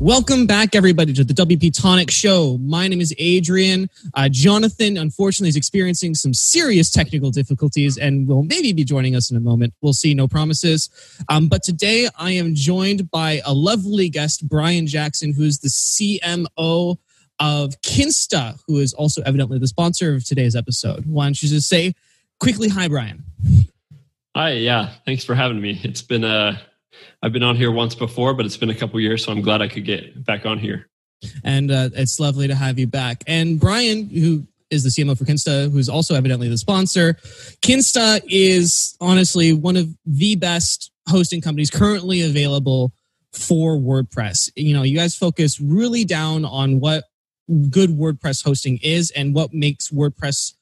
Welcome 0.00 0.46
back, 0.46 0.74
everybody, 0.74 1.14
to 1.14 1.24
the 1.24 1.32
WP 1.32 1.72
Tonic 1.72 2.10
Show. 2.10 2.58
My 2.58 2.86
name 2.86 3.00
is 3.00 3.14
Adrian. 3.16 3.88
Uh, 4.12 4.28
Jonathan, 4.28 4.98
unfortunately, 4.98 5.48
is 5.48 5.56
experiencing 5.56 6.14
some 6.14 6.34
serious 6.34 6.90
technical 6.90 7.30
difficulties 7.30 7.96
and 7.96 8.28
will 8.28 8.42
maybe 8.42 8.74
be 8.74 8.84
joining 8.84 9.16
us 9.16 9.30
in 9.30 9.38
a 9.38 9.40
moment. 9.40 9.72
We'll 9.80 9.94
see, 9.94 10.12
no 10.12 10.28
promises. 10.28 10.90
Um, 11.30 11.48
but 11.48 11.62
today 11.62 12.08
I 12.18 12.32
am 12.32 12.54
joined 12.54 13.10
by 13.10 13.40
a 13.46 13.54
lovely 13.54 14.10
guest, 14.10 14.46
Brian 14.46 14.86
Jackson, 14.86 15.32
who's 15.32 15.60
the 15.60 15.68
CMO 15.68 16.98
of 17.40 17.80
Kinsta, 17.80 18.60
who 18.66 18.80
is 18.80 18.92
also 18.92 19.22
evidently 19.22 19.58
the 19.58 19.66
sponsor 19.66 20.14
of 20.14 20.26
today's 20.26 20.54
episode. 20.54 21.06
Why 21.06 21.24
don't 21.24 21.42
you 21.42 21.48
just 21.48 21.70
say 21.70 21.94
quickly, 22.38 22.68
hi, 22.68 22.88
Brian? 22.88 23.24
Hi, 24.36 24.52
yeah. 24.52 24.90
Thanks 25.06 25.24
for 25.24 25.34
having 25.34 25.58
me. 25.58 25.80
It's 25.82 26.02
been 26.02 26.22
a 26.22 26.60
I've 27.22 27.32
been 27.32 27.42
on 27.42 27.56
here 27.56 27.70
once 27.70 27.94
before, 27.94 28.34
but 28.34 28.46
it's 28.46 28.56
been 28.56 28.70
a 28.70 28.74
couple 28.74 29.00
years, 29.00 29.24
so 29.24 29.32
I'm 29.32 29.42
glad 29.42 29.62
I 29.62 29.68
could 29.68 29.84
get 29.84 30.24
back 30.24 30.46
on 30.46 30.58
here. 30.58 30.88
And 31.44 31.70
uh, 31.70 31.90
it's 31.94 32.20
lovely 32.20 32.46
to 32.48 32.54
have 32.54 32.78
you 32.78 32.86
back. 32.86 33.24
And 33.26 33.58
Brian, 33.58 34.08
who 34.10 34.46
is 34.70 34.82
the 34.82 34.90
CMO 34.90 35.16
for 35.16 35.24
Kinsta, 35.24 35.70
who's 35.70 35.88
also 35.88 36.14
evidently 36.14 36.48
the 36.48 36.58
sponsor. 36.58 37.14
Kinsta 37.62 38.20
is 38.28 38.96
honestly 39.00 39.52
one 39.52 39.76
of 39.76 39.88
the 40.04 40.36
best 40.36 40.90
hosting 41.08 41.40
companies 41.40 41.70
currently 41.70 42.22
available 42.22 42.92
for 43.32 43.76
WordPress. 43.76 44.50
You 44.56 44.74
know, 44.74 44.82
you 44.82 44.96
guys 44.96 45.14
focus 45.14 45.60
really 45.60 46.04
down 46.04 46.44
on 46.44 46.80
what 46.80 47.04
good 47.70 47.90
WordPress 47.90 48.44
hosting 48.44 48.78
is 48.82 49.12
and 49.12 49.34
what 49.34 49.54
makes 49.54 49.90
WordPress 49.90 50.54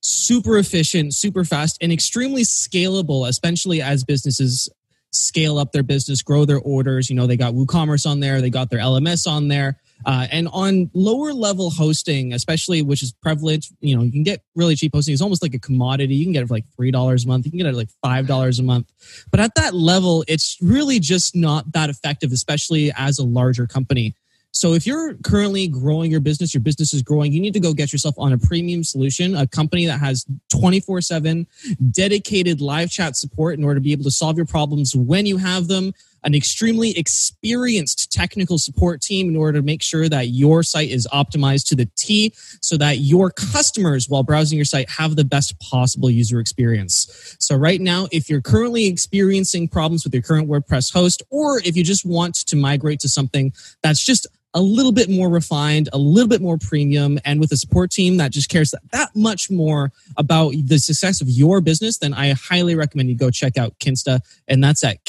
super 0.00 0.56
efficient, 0.56 1.14
super 1.14 1.44
fast, 1.44 1.76
and 1.82 1.92
extremely 1.92 2.42
scalable, 2.42 3.28
especially 3.28 3.82
as 3.82 4.04
businesses 4.04 4.70
scale 5.10 5.58
up 5.58 5.72
their 5.72 5.82
business, 5.82 6.22
grow 6.22 6.44
their 6.44 6.60
orders. 6.60 7.10
You 7.10 7.16
know, 7.16 7.26
they 7.26 7.36
got 7.36 7.54
WooCommerce 7.54 8.08
on 8.08 8.20
there, 8.20 8.40
they 8.40 8.50
got 8.50 8.70
their 8.70 8.80
LMS 8.80 9.26
on 9.26 9.48
there. 9.48 9.78
Uh, 10.06 10.26
and 10.30 10.48
on 10.52 10.90
lower 10.94 11.32
level 11.32 11.70
hosting, 11.70 12.32
especially 12.32 12.80
which 12.80 13.02
is 13.02 13.12
prevalent, 13.12 13.66
you 13.80 13.94
know, 13.94 14.02
you 14.02 14.10
can 14.10 14.22
get 14.22 14.42
really 14.56 14.74
cheap 14.74 14.94
hosting. 14.94 15.12
It's 15.12 15.22
almost 15.22 15.42
like 15.42 15.54
a 15.54 15.58
commodity. 15.58 16.14
You 16.14 16.24
can 16.24 16.32
get 16.32 16.42
it 16.42 16.46
for 16.46 16.54
like 16.54 16.64
three 16.74 16.90
dollars 16.90 17.24
a 17.24 17.28
month. 17.28 17.44
You 17.44 17.50
can 17.50 17.58
get 17.58 17.66
it 17.66 17.74
like 17.74 17.90
five 18.02 18.26
dollars 18.26 18.58
a 18.58 18.62
month. 18.62 18.90
But 19.30 19.40
at 19.40 19.54
that 19.56 19.74
level, 19.74 20.24
it's 20.26 20.56
really 20.62 21.00
just 21.00 21.36
not 21.36 21.72
that 21.72 21.90
effective, 21.90 22.32
especially 22.32 22.92
as 22.96 23.18
a 23.18 23.24
larger 23.24 23.66
company. 23.66 24.14
So 24.60 24.74
if 24.74 24.86
you're 24.86 25.14
currently 25.24 25.68
growing 25.68 26.10
your 26.10 26.20
business, 26.20 26.52
your 26.52 26.60
business 26.60 26.92
is 26.92 27.00
growing, 27.00 27.32
you 27.32 27.40
need 27.40 27.54
to 27.54 27.60
go 27.60 27.72
get 27.72 27.92
yourself 27.92 28.14
on 28.18 28.34
a 28.34 28.36
premium 28.36 28.84
solution, 28.84 29.34
a 29.34 29.46
company 29.46 29.86
that 29.86 30.00
has 30.00 30.26
24 30.50 31.00
7 31.00 31.46
dedicated 31.92 32.60
live 32.60 32.90
chat 32.90 33.16
support 33.16 33.56
in 33.56 33.64
order 33.64 33.76
to 33.76 33.80
be 33.80 33.92
able 33.92 34.04
to 34.04 34.10
solve 34.10 34.36
your 34.36 34.44
problems 34.44 34.94
when 34.94 35.24
you 35.24 35.38
have 35.38 35.66
them, 35.66 35.94
an 36.24 36.34
extremely 36.34 36.96
experienced 36.98 38.12
technical 38.12 38.58
support 38.58 39.00
team 39.00 39.28
in 39.28 39.36
order 39.36 39.58
to 39.58 39.64
make 39.64 39.82
sure 39.82 40.08
that 40.08 40.28
your 40.28 40.62
site 40.62 40.90
is 40.90 41.06
optimized 41.12 41.68
to 41.68 41.76
the 41.76 41.88
T 41.96 42.32
so 42.60 42.76
that 42.76 42.98
your 42.98 43.30
customers, 43.30 44.08
while 44.08 44.22
browsing 44.22 44.56
your 44.56 44.64
site, 44.64 44.88
have 44.90 45.16
the 45.16 45.24
best 45.24 45.58
possible 45.60 46.10
user 46.10 46.40
experience. 46.40 47.36
So, 47.38 47.56
right 47.56 47.80
now, 47.80 48.08
if 48.12 48.28
you're 48.28 48.42
currently 48.42 48.86
experiencing 48.86 49.68
problems 49.68 50.04
with 50.04 50.14
your 50.14 50.22
current 50.22 50.48
WordPress 50.48 50.92
host, 50.92 51.22
or 51.30 51.58
if 51.58 51.76
you 51.76 51.84
just 51.84 52.04
want 52.04 52.34
to 52.46 52.56
migrate 52.56 53.00
to 53.00 53.08
something 53.08 53.52
that's 53.82 54.04
just 54.04 54.26
a 54.54 54.60
little 54.60 54.92
bit 54.92 55.08
more 55.08 55.28
refined, 55.28 55.88
a 55.92 55.98
little 55.98 56.28
bit 56.28 56.40
more 56.40 56.58
premium, 56.58 57.18
and 57.24 57.40
with 57.40 57.52
a 57.52 57.56
support 57.56 57.90
team 57.90 58.16
that 58.16 58.32
just 58.32 58.48
cares 58.48 58.74
that, 58.92 59.10
much 59.14 59.50
more 59.50 59.92
about 60.16 60.54
the 60.64 60.78
success 60.78 61.20
of 61.20 61.28
your 61.28 61.60
business, 61.60 61.98
then 61.98 62.12
I 62.14 62.32
highly 62.32 62.74
recommend 62.74 63.08
you 63.08 63.16
go 63.16 63.30
check 63.30 63.56
out 63.56 63.78
Kinsta, 63.78 64.20
and 64.48 64.62
that's 64.62 64.82
at 64.82 65.04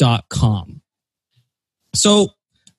kinsta.com. 0.00 0.82
So, 1.94 2.30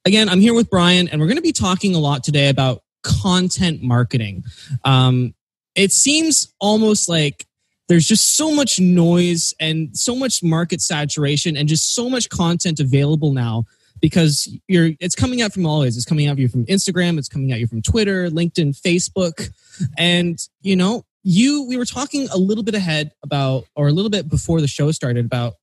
again, 0.05 0.29
I'm 0.29 0.39
here 0.39 0.53
with 0.53 0.69
Brian, 0.69 1.07
and 1.07 1.19
we're 1.19 1.27
going 1.27 1.37
to 1.37 1.41
be 1.41 1.51
talking 1.51 1.95
a 1.95 1.99
lot 1.99 2.23
today 2.23 2.49
about 2.49 2.83
content 3.03 3.81
marketing. 3.81 4.43
Um, 4.83 5.33
it 5.75 5.91
seems 5.91 6.53
almost 6.59 7.09
like 7.09 7.45
there's 7.87 8.07
just 8.07 8.35
so 8.35 8.53
much 8.53 8.79
noise 8.79 9.53
and 9.59 9.97
so 9.97 10.15
much 10.15 10.43
market 10.43 10.81
saturation 10.81 11.57
and 11.57 11.67
just 11.67 11.93
so 11.93 12.09
much 12.09 12.29
content 12.29 12.79
available 12.79 13.33
now 13.33 13.65
because 14.01 14.47
you're 14.67 14.91
it's 14.99 15.15
coming 15.15 15.41
out 15.41 15.53
from 15.53 15.65
all 15.65 15.81
ways. 15.81 15.97
It's 15.97 16.05
coming 16.05 16.27
out 16.27 16.37
you 16.37 16.47
from 16.47 16.65
Instagram, 16.65 17.17
it's 17.17 17.27
coming 17.27 17.51
out 17.51 17.59
you 17.59 17.67
from 17.67 17.81
Twitter, 17.81 18.29
LinkedIn, 18.29 18.79
Facebook, 18.79 19.49
and 19.97 20.39
you 20.61 20.75
know 20.75 21.03
you 21.23 21.67
we 21.67 21.77
were 21.77 21.85
talking 21.85 22.27
a 22.29 22.37
little 22.37 22.63
bit 22.63 22.75
ahead 22.75 23.11
about 23.23 23.65
or 23.75 23.89
a 23.89 23.91
little 23.91 24.09
bit 24.09 24.29
before 24.29 24.61
the 24.61 24.67
show 24.67 24.91
started 24.91 25.25
about 25.25 25.55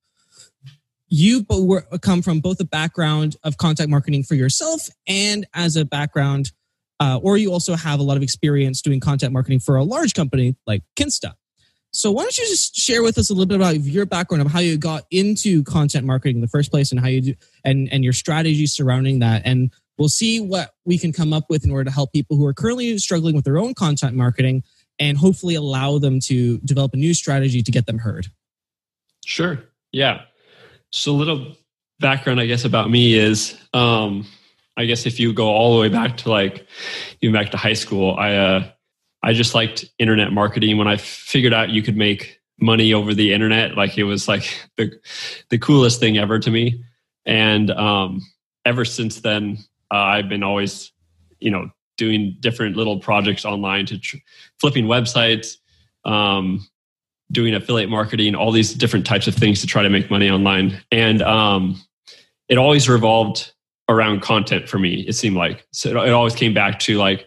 you 1.09 1.47
come 2.03 2.23
from 2.23 2.41
both 2.41 2.61
a 2.61 2.65
background 2.65 3.37
of 3.43 3.57
content 3.57 3.91
marketing 3.91 4.23
for 4.23 4.35
yourself 4.35 4.89
and 5.07 5.47
as 5.55 5.77
a 5.77 5.85
background 5.85 6.53
uh, 7.01 7.19
or 7.23 7.37
you 7.37 7.53
also 7.53 7.77
have 7.77 8.01
a 8.01 8.03
lot 8.03 8.17
of 8.17 8.23
experience 8.23 8.83
doing 8.83 9.01
content 9.01 9.33
marketing 9.33 9.61
for 9.61 9.77
a 9.77 9.85
large 9.85 10.15
company 10.15 10.57
like 10.67 10.83
kinsta 10.97 11.33
so 11.91 12.13
why 12.13 12.23
don't 12.23 12.37
you 12.37 12.47
just 12.47 12.77
share 12.77 13.03
with 13.03 13.17
us 13.17 13.31
a 13.31 13.33
little 13.33 13.47
bit 13.47 13.57
about 13.57 13.81
your 13.81 14.05
background 14.05 14.43
of 14.43 14.53
how 14.53 14.61
you 14.61 14.77
got 14.77 15.05
into 15.11 15.63
content 15.65 16.05
marketing 16.05 16.37
in 16.37 16.43
the 16.43 16.49
first 16.49 16.71
place 16.71 16.91
and 16.91 17.01
how 17.01 17.09
you 17.09 17.21
do 17.21 17.35
and 17.65 17.89
and 17.93 18.05
your 18.05 18.13
strategy 18.13 18.67
surrounding 18.67 19.21
that 19.21 19.43
and 19.45 19.73
we'll 19.99 20.09
see 20.09 20.41
what 20.41 20.71
we 20.85 20.97
can 20.97 21.13
come 21.13 21.33
up 21.33 21.45
with 21.49 21.65
in 21.65 21.71
order 21.71 21.85
to 21.85 21.91
help 21.91 22.13
people 22.13 22.37
who 22.37 22.47
are 22.47 22.55
currently 22.55 22.97
struggling 22.99 23.35
with 23.35 23.45
their 23.45 23.59
own 23.59 23.75
content 23.75 24.15
marketing 24.15 24.63
and 24.99 25.19
hopefully 25.19 25.55
allow 25.55 25.99
them 25.99 26.21
to 26.21 26.59
develop 26.59 26.95
a 26.95 26.97
new 26.97 27.15
strategy 27.15 27.63
to 27.63 27.71
get 27.71 27.87
them 27.87 27.99
heard. 27.99 28.29
Sure. 29.25 29.63
Yeah. 29.93 30.23
So 30.91 31.13
a 31.13 31.13
little 31.13 31.57
background 32.01 32.41
I 32.41 32.47
guess 32.47 32.65
about 32.65 32.91
me 32.91 33.15
is 33.15 33.57
um 33.73 34.27
I 34.77 34.85
guess 34.85 35.07
if 35.07 35.19
you 35.19 35.33
go 35.33 35.49
all 35.49 35.75
the 35.75 35.81
way 35.81 35.89
back 35.89 36.17
to 36.19 36.31
like 36.31 36.67
even 37.21 37.33
back 37.33 37.51
to 37.51 37.57
high 37.57 37.75
school, 37.75 38.15
I 38.17 38.35
uh 38.35 38.71
I 39.23 39.33
just 39.33 39.55
liked 39.55 39.85
internet 39.99 40.33
marketing. 40.33 40.79
When 40.79 40.89
I 40.89 40.97
figured 40.97 41.53
out 41.53 41.71
you 41.71 41.83
could 41.83 41.97
make 41.97 42.41
money 42.61 42.93
over 42.93 43.15
the 43.15 43.33
internet, 43.33 43.77
like 43.77 43.99
it 43.99 44.05
was 44.05 44.29
like 44.29 44.69
the 44.77 44.93
the 45.51 45.59
coolest 45.59 46.01
thing 46.01 46.19
ever 46.19 46.39
to 46.39 46.51
me. 46.51 46.85
And 47.27 47.71
um, 47.71 48.23
ever 48.65 48.85
since 48.85 49.21
then, 49.21 49.59
uh, 49.93 49.97
I've 49.97 50.29
been 50.29 50.43
always, 50.43 50.93
you 51.41 51.51
know, 51.51 51.71
doing 51.99 52.37
different 52.41 52.77
little 52.77 53.01
projects 53.01 53.45
online 53.45 53.85
to 53.87 53.99
tr- 53.99 54.17
flipping 54.61 54.87
websites, 54.87 55.57
um, 56.05 56.67
doing 57.31 57.55
affiliate 57.55 57.91
marketing, 57.91 58.35
all 58.35 58.53
these 58.53 58.73
different 58.75 59.07
types 59.07 59.27
of 59.27 59.35
things 59.35 59.61
to 59.61 59.67
try 59.67 59.83
to 59.83 59.91
make 59.91 60.11
money 60.11 60.31
online. 60.31 60.81
And 60.91 61.23
um, 61.23 61.81
it 62.49 62.59
always 62.59 62.89
revolved 62.89 63.53
around 63.89 64.21
content 64.23 64.69
for 64.69 64.79
me. 64.79 65.01
It 65.07 65.15
seemed 65.15 65.37
like 65.37 65.67
so 65.73 65.91
it, 65.91 66.09
it 66.09 66.13
always 66.13 66.35
came 66.35 66.55
back 66.55 66.79
to 66.81 66.99
like 66.99 67.27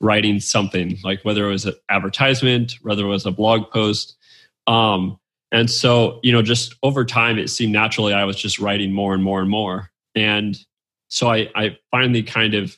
writing 0.00 0.40
something, 0.40 0.98
like 1.04 1.24
whether 1.24 1.46
it 1.46 1.50
was 1.50 1.66
an 1.66 1.74
advertisement, 1.88 2.74
whether 2.82 3.04
it 3.04 3.08
was 3.08 3.26
a 3.26 3.30
blog 3.30 3.70
post. 3.70 4.16
Um, 4.66 5.18
and 5.52 5.70
so, 5.70 6.20
you 6.22 6.32
know, 6.32 6.42
just 6.42 6.74
over 6.82 7.04
time, 7.04 7.38
it 7.38 7.48
seemed 7.48 7.72
naturally 7.72 8.12
I 8.14 8.24
was 8.24 8.36
just 8.36 8.58
writing 8.58 8.92
more 8.92 9.14
and 9.14 9.22
more 9.22 9.40
and 9.40 9.50
more. 9.50 9.90
And 10.14 10.56
so 11.08 11.28
I, 11.28 11.50
I 11.54 11.76
finally 11.90 12.22
kind 12.22 12.54
of 12.54 12.76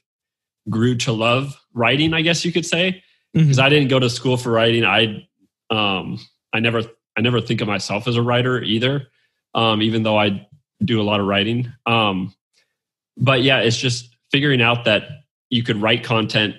grew 0.71 0.97
to 0.97 1.13
love 1.13 1.55
writing, 1.75 2.15
I 2.15 2.23
guess 2.23 2.45
you 2.45 2.53
could 2.53 2.67
say, 2.67 3.03
because 3.35 3.57
mm-hmm. 3.57 3.67
I 3.67 3.69
didn't 3.69 3.89
go 3.89 3.99
to 3.99 4.09
school 4.09 4.37
for 4.37 4.51
writing. 4.51 4.85
I, 4.85 5.29
um, 5.71 6.19
I 6.53 6.61
never, 6.61 6.83
I 7.17 7.21
never 7.21 7.41
think 7.41 7.61
of 7.61 7.69
myself 7.69 8.07
as 8.09 8.17
a 8.17 8.23
writer 8.23 8.63
either, 8.63 9.09
um, 9.55 9.83
even 9.83 10.03
though 10.03 10.19
I 10.19 10.47
do 10.85 11.01
a 11.01 11.05
lot 11.05 11.21
of 11.21 11.27
writing. 11.27 11.73
Um, 11.87 12.35
but 13.17 13.43
yeah, 13.43 13.61
it's 13.61 13.77
just 13.77 14.17
figuring 14.31 14.63
out 14.63 14.85
that 14.85 15.05
you 15.51 15.63
could 15.63 15.81
write 15.81 16.03
content 16.03 16.57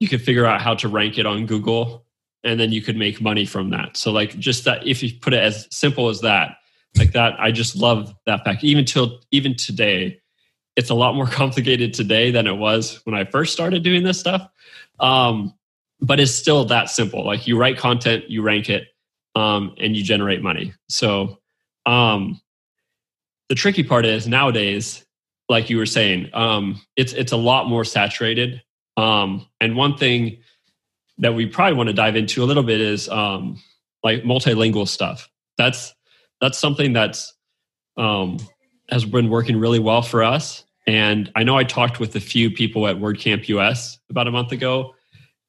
you 0.00 0.08
could 0.08 0.22
figure 0.22 0.46
out 0.46 0.60
how 0.60 0.74
to 0.74 0.88
rank 0.88 1.18
it 1.18 1.26
on 1.26 1.46
Google 1.46 2.04
and 2.44 2.60
then 2.60 2.72
you 2.72 2.82
could 2.82 2.96
make 2.96 3.20
money 3.20 3.46
from 3.46 3.70
that. 3.70 3.96
So 3.96 4.12
like 4.12 4.38
just 4.38 4.64
that 4.64 4.86
if 4.86 5.02
you 5.02 5.12
put 5.20 5.32
it 5.32 5.42
as 5.42 5.66
simple 5.70 6.08
as 6.08 6.20
that, 6.20 6.56
like 6.96 7.12
that, 7.12 7.34
I 7.38 7.50
just 7.50 7.76
love 7.76 8.14
that 8.26 8.44
fact. 8.44 8.62
Even 8.62 8.84
till 8.84 9.20
even 9.30 9.54
today, 9.54 10.20
it's 10.76 10.90
a 10.90 10.94
lot 10.94 11.14
more 11.14 11.26
complicated 11.30 11.94
today 11.94 12.30
than 12.30 12.46
it 12.46 12.56
was 12.56 13.00
when 13.04 13.14
I 13.14 13.24
first 13.24 13.52
started 13.52 13.82
doing 13.82 14.02
this 14.02 14.20
stuff. 14.20 14.48
Um, 15.00 15.54
but 16.00 16.20
it's 16.20 16.32
still 16.32 16.64
that 16.66 16.90
simple. 16.90 17.24
Like 17.24 17.46
you 17.46 17.58
write 17.58 17.78
content, 17.78 18.28
you 18.28 18.42
rank 18.42 18.68
it, 18.68 18.88
um, 19.36 19.74
and 19.78 19.96
you 19.96 20.02
generate 20.02 20.42
money. 20.42 20.72
So 20.88 21.38
um, 21.86 22.40
the 23.48 23.54
tricky 23.54 23.84
part 23.84 24.04
is 24.04 24.26
nowadays, 24.26 25.04
like 25.48 25.70
you 25.70 25.76
were 25.76 25.86
saying, 25.86 26.30
um, 26.34 26.80
it's 26.96 27.12
it's 27.12 27.30
a 27.30 27.36
lot 27.36 27.68
more 27.68 27.84
saturated 27.84 28.62
um, 28.96 29.46
and 29.60 29.76
one 29.76 29.96
thing 29.96 30.38
that 31.18 31.34
we 31.34 31.46
probably 31.46 31.76
want 31.76 31.88
to 31.88 31.92
dive 31.92 32.16
into 32.16 32.42
a 32.42 32.46
little 32.46 32.62
bit 32.62 32.80
is 32.80 33.08
um, 33.08 33.62
like 34.02 34.22
multilingual 34.22 34.88
stuff. 34.88 35.28
that's 35.58 35.94
that's 36.40 36.58
something 36.58 36.92
that's 36.92 37.32
um, 37.96 38.38
has 38.90 39.06
been 39.06 39.30
working 39.30 39.58
really 39.58 39.78
well 39.78 40.02
for 40.02 40.22
us. 40.22 40.64
And 40.86 41.32
I 41.34 41.42
know 41.42 41.56
I 41.56 41.64
talked 41.64 41.98
with 41.98 42.14
a 42.14 42.20
few 42.20 42.50
people 42.50 42.86
at 42.86 42.96
WordCamp 42.96 43.48
US 43.48 43.98
about 44.10 44.28
a 44.28 44.30
month 44.30 44.52
ago, 44.52 44.94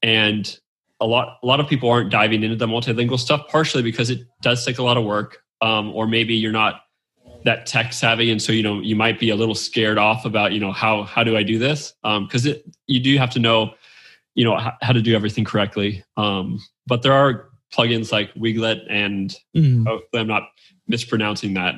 and 0.01 0.57
a 1.00 1.06
lot 1.06 1.38
a 1.44 1.46
lot 1.46 1.60
of 1.60 1.68
people 1.68 1.90
aren't 1.90 2.10
diving 2.10 2.44
into 2.44 2.56
the 2.56 2.68
multilingual 2.68 3.20
stuff, 3.20 3.48
partially 3.50 3.84
because 3.84 4.10
it 4.10 4.22
does 4.42 4.66
take 4.66 4.80
a 4.80 4.84
lot 4.84 4.98
of 4.98 5.04
work, 5.04 5.44
um, 5.62 5.94
or 5.94 6.08
maybe 6.08 6.36
you're 6.36 6.52
not 6.52 6.82
that 7.44 7.66
tech 7.66 7.94
savvy, 7.94 8.32
and 8.32 8.42
so 8.42 8.52
you 8.52 8.64
know 8.64 8.80
you 8.80 8.96
might 8.96 9.20
be 9.20 9.30
a 9.30 9.36
little 9.36 9.56
scared 9.56 9.98
off 9.98 10.26
about 10.26 10.54
you 10.54 10.60
know 10.60 10.72
how 10.72 11.04
how 11.04 11.24
do 11.24 11.38
I 11.38 11.44
do 11.44 11.60
this 11.60 11.94
because 12.02 12.46
um, 12.46 12.52
it 12.52 12.66
you 12.88 13.00
do 13.00 13.18
have 13.18 13.30
to 13.32 13.40
know 13.40 13.74
you 14.36 14.44
know 14.44 14.58
how, 14.58 14.74
how 14.82 14.94
to 14.94 15.02
do 15.02 15.16
everything 15.16 15.44
correctly. 15.44 16.04
Um, 16.16 16.60
but 16.86 17.02
there 17.02 17.14
are 17.14 17.50
plugins 17.74 18.12
like 18.12 18.34
Weglot 18.36 18.82
and 18.90 19.36
mm. 19.56 19.86
hopefully 19.86 20.22
I'm 20.22 20.28
not 20.28 20.44
mispronouncing 20.88 21.54
that 21.56 21.76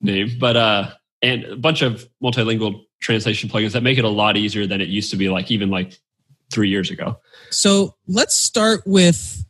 name, 0.00 0.36
but 0.38 0.56
uh, 0.56 0.90
and 1.22 1.44
a 1.44 1.56
bunch 1.56 1.82
of 1.82 2.06
multilingual 2.22 2.84
translation 3.00 3.48
plugins 3.48 3.72
that 3.72 3.82
make 3.82 3.98
it 3.98 4.04
a 4.04 4.08
lot 4.08 4.36
easier 4.36 4.66
than 4.66 4.80
it 4.80 4.88
used 4.88 5.10
to 5.10 5.16
be 5.16 5.28
like 5.28 5.50
even 5.50 5.70
like 5.70 5.98
three 6.50 6.68
years 6.68 6.90
ago. 6.90 7.18
So 7.50 7.94
let's 8.06 8.34
start 8.34 8.82
with, 8.86 9.44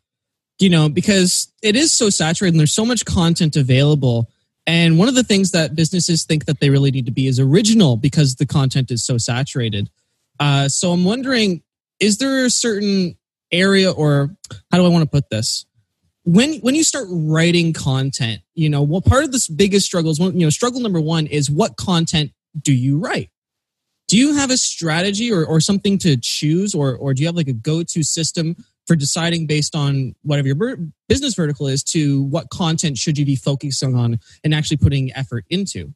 you 0.59 0.71
know, 0.71 0.89
because 0.89 1.53
it 1.63 1.77
is 1.77 1.93
so 1.93 2.11
saturated 2.11 2.55
and 2.55 2.61
there's 2.61 2.73
so 2.73 2.87
much 2.87 3.05
content 3.05 3.57
available. 3.57 4.31
And 4.67 4.99
one 4.99 5.09
of 5.09 5.15
the 5.15 5.25
things 5.25 5.51
that 5.53 5.75
businesses 5.75 6.25
think 6.25 6.47
that 6.47 6.61
they 6.61 6.71
really 6.71 6.91
need 6.91 7.07
to 7.07 7.13
be 7.13 7.27
is 7.27 7.41
original 7.41 7.97
because 7.97 8.37
the 8.37 8.47
content 8.47 8.91
is 8.91 9.05
so 9.05 9.19
saturated. 9.19 9.91
Uh, 10.39 10.69
so 10.69 10.93
I'm 10.93 11.05
wondering, 11.05 11.63
is 11.99 12.19
there 12.19 12.45
a 12.45 12.51
certain 12.51 13.17
area 13.51 13.91
or 13.91 14.31
how 14.71 14.79
do 14.79 14.85
I 14.85 14.89
want 14.89 15.03
to 15.03 15.11
put 15.11 15.29
this? 15.31 15.67
when 16.25 16.55
when 16.61 16.75
you 16.75 16.85
start 16.85 17.07
writing 17.11 17.73
content 17.73 18.43
you 18.55 18.69
know 18.69 18.83
well 18.83 19.01
part 19.01 19.25
of 19.25 19.33
this 19.33 19.49
biggest 19.49 19.87
struggles 19.87 20.19
you 20.19 20.33
know 20.33 20.51
struggle 20.51 20.81
number 20.81 21.01
one 21.01 21.27
is 21.27 21.51
what 21.51 21.77
content 21.77 22.31
do 22.61 22.75
you 22.75 22.99
write 22.99 23.31
do 24.11 24.17
you 24.17 24.35
have 24.35 24.51
a 24.51 24.57
strategy 24.57 25.33
or, 25.33 25.47
or 25.47 25.61
something 25.61 25.97
to 25.99 26.17
choose 26.17 26.75
or 26.75 26.97
or 26.97 27.15
do 27.15 27.23
you 27.23 27.29
have 27.29 27.37
like 27.37 27.49
a 27.49 27.53
go-to 27.53 28.03
system 28.03 28.57
for 28.87 28.97
deciding 28.97 29.47
based 29.47 29.77
on 29.77 30.15
whatever 30.23 30.49
your 30.49 30.77
business 31.09 31.35
vertical 31.35 31.69
is 31.69 31.85
to 31.85 32.25
what 32.25 32.51
content 32.51 32.99
should 32.99 33.17
you 33.17 33.25
be 33.25 33.37
focusing 33.37 33.95
on 33.95 34.19
and 34.43 34.55
actually 34.55 34.77
putting 34.77 35.15
effort 35.15 35.45
into 35.51 35.95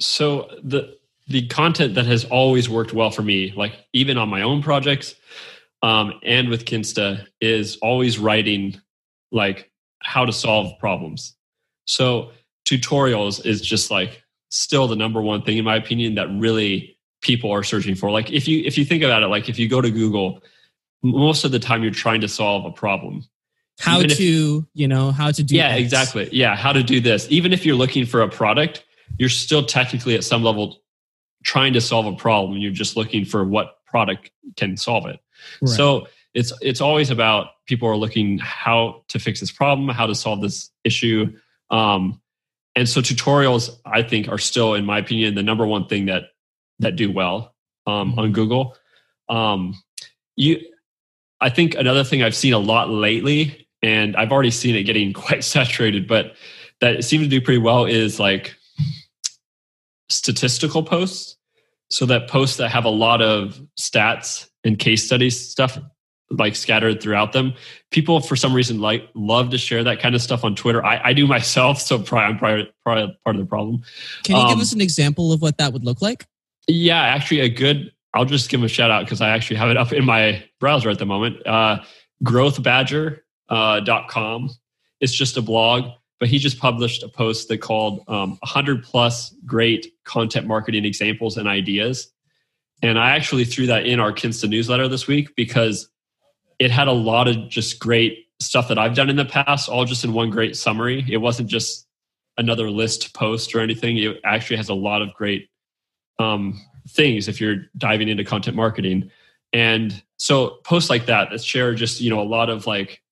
so 0.00 0.48
the 0.62 0.96
the 1.28 1.46
content 1.46 1.94
that 1.94 2.06
has 2.06 2.24
always 2.26 2.68
worked 2.68 2.92
well 2.92 3.10
for 3.10 3.22
me 3.22 3.52
like 3.56 3.72
even 3.92 4.18
on 4.18 4.28
my 4.28 4.42
own 4.42 4.62
projects 4.62 5.14
um, 5.82 6.14
and 6.22 6.48
with 6.48 6.64
kinsta 6.64 7.26
is 7.40 7.76
always 7.76 8.18
writing 8.18 8.80
like 9.30 9.70
how 10.04 10.24
to 10.24 10.32
solve 10.32 10.78
problems. 10.78 11.34
So 11.86 12.30
tutorials 12.66 13.44
is 13.44 13.60
just 13.60 13.90
like 13.90 14.22
still 14.50 14.86
the 14.86 14.96
number 14.96 15.20
one 15.20 15.42
thing 15.42 15.58
in 15.58 15.64
my 15.64 15.76
opinion 15.76 16.14
that 16.14 16.28
really 16.30 16.93
people 17.24 17.50
are 17.50 17.64
searching 17.64 17.96
for. 17.96 18.10
Like 18.12 18.30
if 18.30 18.46
you 18.46 18.62
if 18.64 18.78
you 18.78 18.84
think 18.84 19.02
about 19.02 19.24
it, 19.24 19.26
like 19.26 19.48
if 19.48 19.58
you 19.58 19.68
go 19.68 19.80
to 19.80 19.90
Google, 19.90 20.40
most 21.02 21.44
of 21.44 21.50
the 21.50 21.58
time 21.58 21.82
you're 21.82 21.92
trying 21.92 22.20
to 22.20 22.28
solve 22.28 22.64
a 22.64 22.70
problem. 22.70 23.24
How 23.80 23.98
Even 23.98 24.10
to, 24.10 24.58
if, 24.62 24.64
you 24.74 24.86
know, 24.86 25.10
how 25.10 25.32
to 25.32 25.42
do 25.42 25.56
Yeah, 25.56 25.70
X. 25.70 25.80
exactly. 25.80 26.28
Yeah, 26.30 26.54
how 26.54 26.72
to 26.72 26.84
do 26.84 27.00
this. 27.00 27.26
Even 27.30 27.52
if 27.52 27.66
you're 27.66 27.74
looking 27.74 28.06
for 28.06 28.22
a 28.22 28.28
product, 28.28 28.84
you're 29.18 29.28
still 29.28 29.64
technically 29.66 30.14
at 30.14 30.22
some 30.22 30.44
level 30.44 30.78
trying 31.42 31.72
to 31.72 31.80
solve 31.80 32.06
a 32.06 32.14
problem. 32.14 32.56
You're 32.58 32.70
just 32.70 32.96
looking 32.96 33.24
for 33.24 33.44
what 33.44 33.78
product 33.84 34.30
can 34.56 34.76
solve 34.76 35.06
it. 35.06 35.18
Right. 35.60 35.68
So 35.68 36.06
it's 36.34 36.52
it's 36.62 36.80
always 36.80 37.10
about 37.10 37.48
people 37.66 37.88
are 37.88 37.96
looking 37.96 38.38
how 38.38 39.02
to 39.08 39.18
fix 39.18 39.40
this 39.40 39.50
problem, 39.50 39.88
how 39.88 40.06
to 40.06 40.14
solve 40.14 40.40
this 40.40 40.70
issue. 40.84 41.36
Um, 41.70 42.20
and 42.76 42.88
so 42.88 43.00
tutorials, 43.00 43.70
I 43.84 44.02
think, 44.02 44.28
are 44.28 44.38
still, 44.38 44.74
in 44.74 44.84
my 44.84 44.98
opinion, 44.98 45.34
the 45.34 45.42
number 45.42 45.66
one 45.66 45.86
thing 45.86 46.06
that 46.06 46.24
that 46.80 46.96
do 46.96 47.10
well 47.10 47.54
um, 47.86 48.10
mm-hmm. 48.10 48.20
on 48.20 48.32
Google. 48.32 48.76
Um, 49.28 49.74
you, 50.36 50.60
I 51.40 51.50
think 51.50 51.74
another 51.74 52.04
thing 52.04 52.22
I've 52.22 52.34
seen 52.34 52.52
a 52.52 52.58
lot 52.58 52.90
lately, 52.90 53.68
and 53.82 54.16
I've 54.16 54.32
already 54.32 54.50
seen 54.50 54.74
it 54.74 54.84
getting 54.84 55.12
quite 55.12 55.44
saturated, 55.44 56.06
but 56.06 56.34
that 56.80 57.04
seems 57.04 57.24
to 57.24 57.28
do 57.28 57.40
pretty 57.40 57.60
well 57.60 57.84
is 57.84 58.18
like 58.18 58.56
statistical 60.08 60.82
posts. 60.82 61.36
So 61.90 62.06
that 62.06 62.28
posts 62.28 62.56
that 62.56 62.70
have 62.70 62.86
a 62.86 62.90
lot 62.90 63.22
of 63.22 63.60
stats 63.78 64.48
and 64.64 64.78
case 64.78 65.04
studies 65.04 65.48
stuff 65.48 65.78
like 66.30 66.56
scattered 66.56 67.02
throughout 67.02 67.32
them. 67.32 67.54
People 67.90 68.20
for 68.20 68.36
some 68.36 68.54
reason 68.54 68.80
like 68.80 69.08
love 69.14 69.50
to 69.50 69.58
share 69.58 69.84
that 69.84 70.00
kind 70.00 70.14
of 70.14 70.22
stuff 70.22 70.44
on 70.44 70.54
Twitter. 70.54 70.84
I, 70.84 71.00
I 71.04 71.12
do 71.12 71.26
myself, 71.28 71.80
so 71.80 71.98
probably, 71.98 72.26
I'm 72.26 72.38
probably, 72.38 72.72
probably 72.84 73.18
part 73.24 73.36
of 73.36 73.40
the 73.40 73.46
problem. 73.46 73.82
Can 74.24 74.36
you 74.36 74.42
um, 74.42 74.48
give 74.48 74.60
us 74.60 74.72
an 74.72 74.80
example 74.80 75.32
of 75.32 75.42
what 75.42 75.58
that 75.58 75.72
would 75.72 75.84
look 75.84 76.02
like? 76.02 76.26
Yeah, 76.66 77.00
actually, 77.00 77.40
a 77.40 77.48
good. 77.48 77.92
I'll 78.14 78.24
just 78.24 78.48
give 78.48 78.62
a 78.62 78.68
shout 78.68 78.90
out 78.90 79.04
because 79.04 79.20
I 79.20 79.30
actually 79.30 79.56
have 79.56 79.70
it 79.70 79.76
up 79.76 79.92
in 79.92 80.04
my 80.04 80.44
browser 80.60 80.88
at 80.88 80.98
the 80.98 81.06
moment. 81.06 81.44
Uh, 81.46 81.82
growthbadger.com. 82.22 84.44
Uh, 84.44 84.48
it's 85.00 85.12
just 85.12 85.36
a 85.36 85.42
blog, 85.42 85.90
but 86.20 86.28
he 86.28 86.38
just 86.38 86.58
published 86.58 87.02
a 87.02 87.08
post 87.08 87.48
that 87.48 87.58
called 87.58 88.04
um, 88.08 88.30
100 88.40 88.84
plus 88.84 89.34
great 89.44 89.92
content 90.04 90.46
marketing 90.46 90.84
examples 90.84 91.36
and 91.36 91.48
ideas. 91.48 92.10
And 92.82 92.98
I 92.98 93.10
actually 93.10 93.44
threw 93.44 93.66
that 93.66 93.86
in 93.86 94.00
our 94.00 94.12
Kinsta 94.12 94.48
newsletter 94.48 94.88
this 94.88 95.06
week 95.06 95.34
because 95.36 95.88
it 96.58 96.70
had 96.70 96.88
a 96.88 96.92
lot 96.92 97.28
of 97.28 97.48
just 97.48 97.78
great 97.78 98.26
stuff 98.40 98.68
that 98.68 98.78
I've 98.78 98.94
done 98.94 99.10
in 99.10 99.16
the 99.16 99.24
past, 99.24 99.68
all 99.68 99.84
just 99.84 100.04
in 100.04 100.12
one 100.12 100.30
great 100.30 100.56
summary. 100.56 101.04
It 101.10 101.18
wasn't 101.18 101.48
just 101.48 101.86
another 102.36 102.70
list 102.70 103.14
post 103.14 103.54
or 103.54 103.60
anything. 103.60 103.98
It 103.98 104.20
actually 104.24 104.56
has 104.56 104.68
a 104.68 104.74
lot 104.74 105.02
of 105.02 105.12
great 105.14 105.48
um, 106.18 106.60
things 106.88 107.28
if 107.28 107.40
you're 107.40 107.66
diving 107.76 108.08
into 108.08 108.24
content 108.24 108.56
marketing. 108.56 109.10
And 109.52 110.02
so 110.16 110.58
posts 110.64 110.90
like 110.90 111.06
that 111.06 111.30
that 111.30 111.42
share 111.42 111.74
just 111.74 112.00
you 112.00 112.10
know 112.10 112.20
a 112.20 112.24
lot 112.24 112.50
of 112.50 112.66
like 112.66 113.02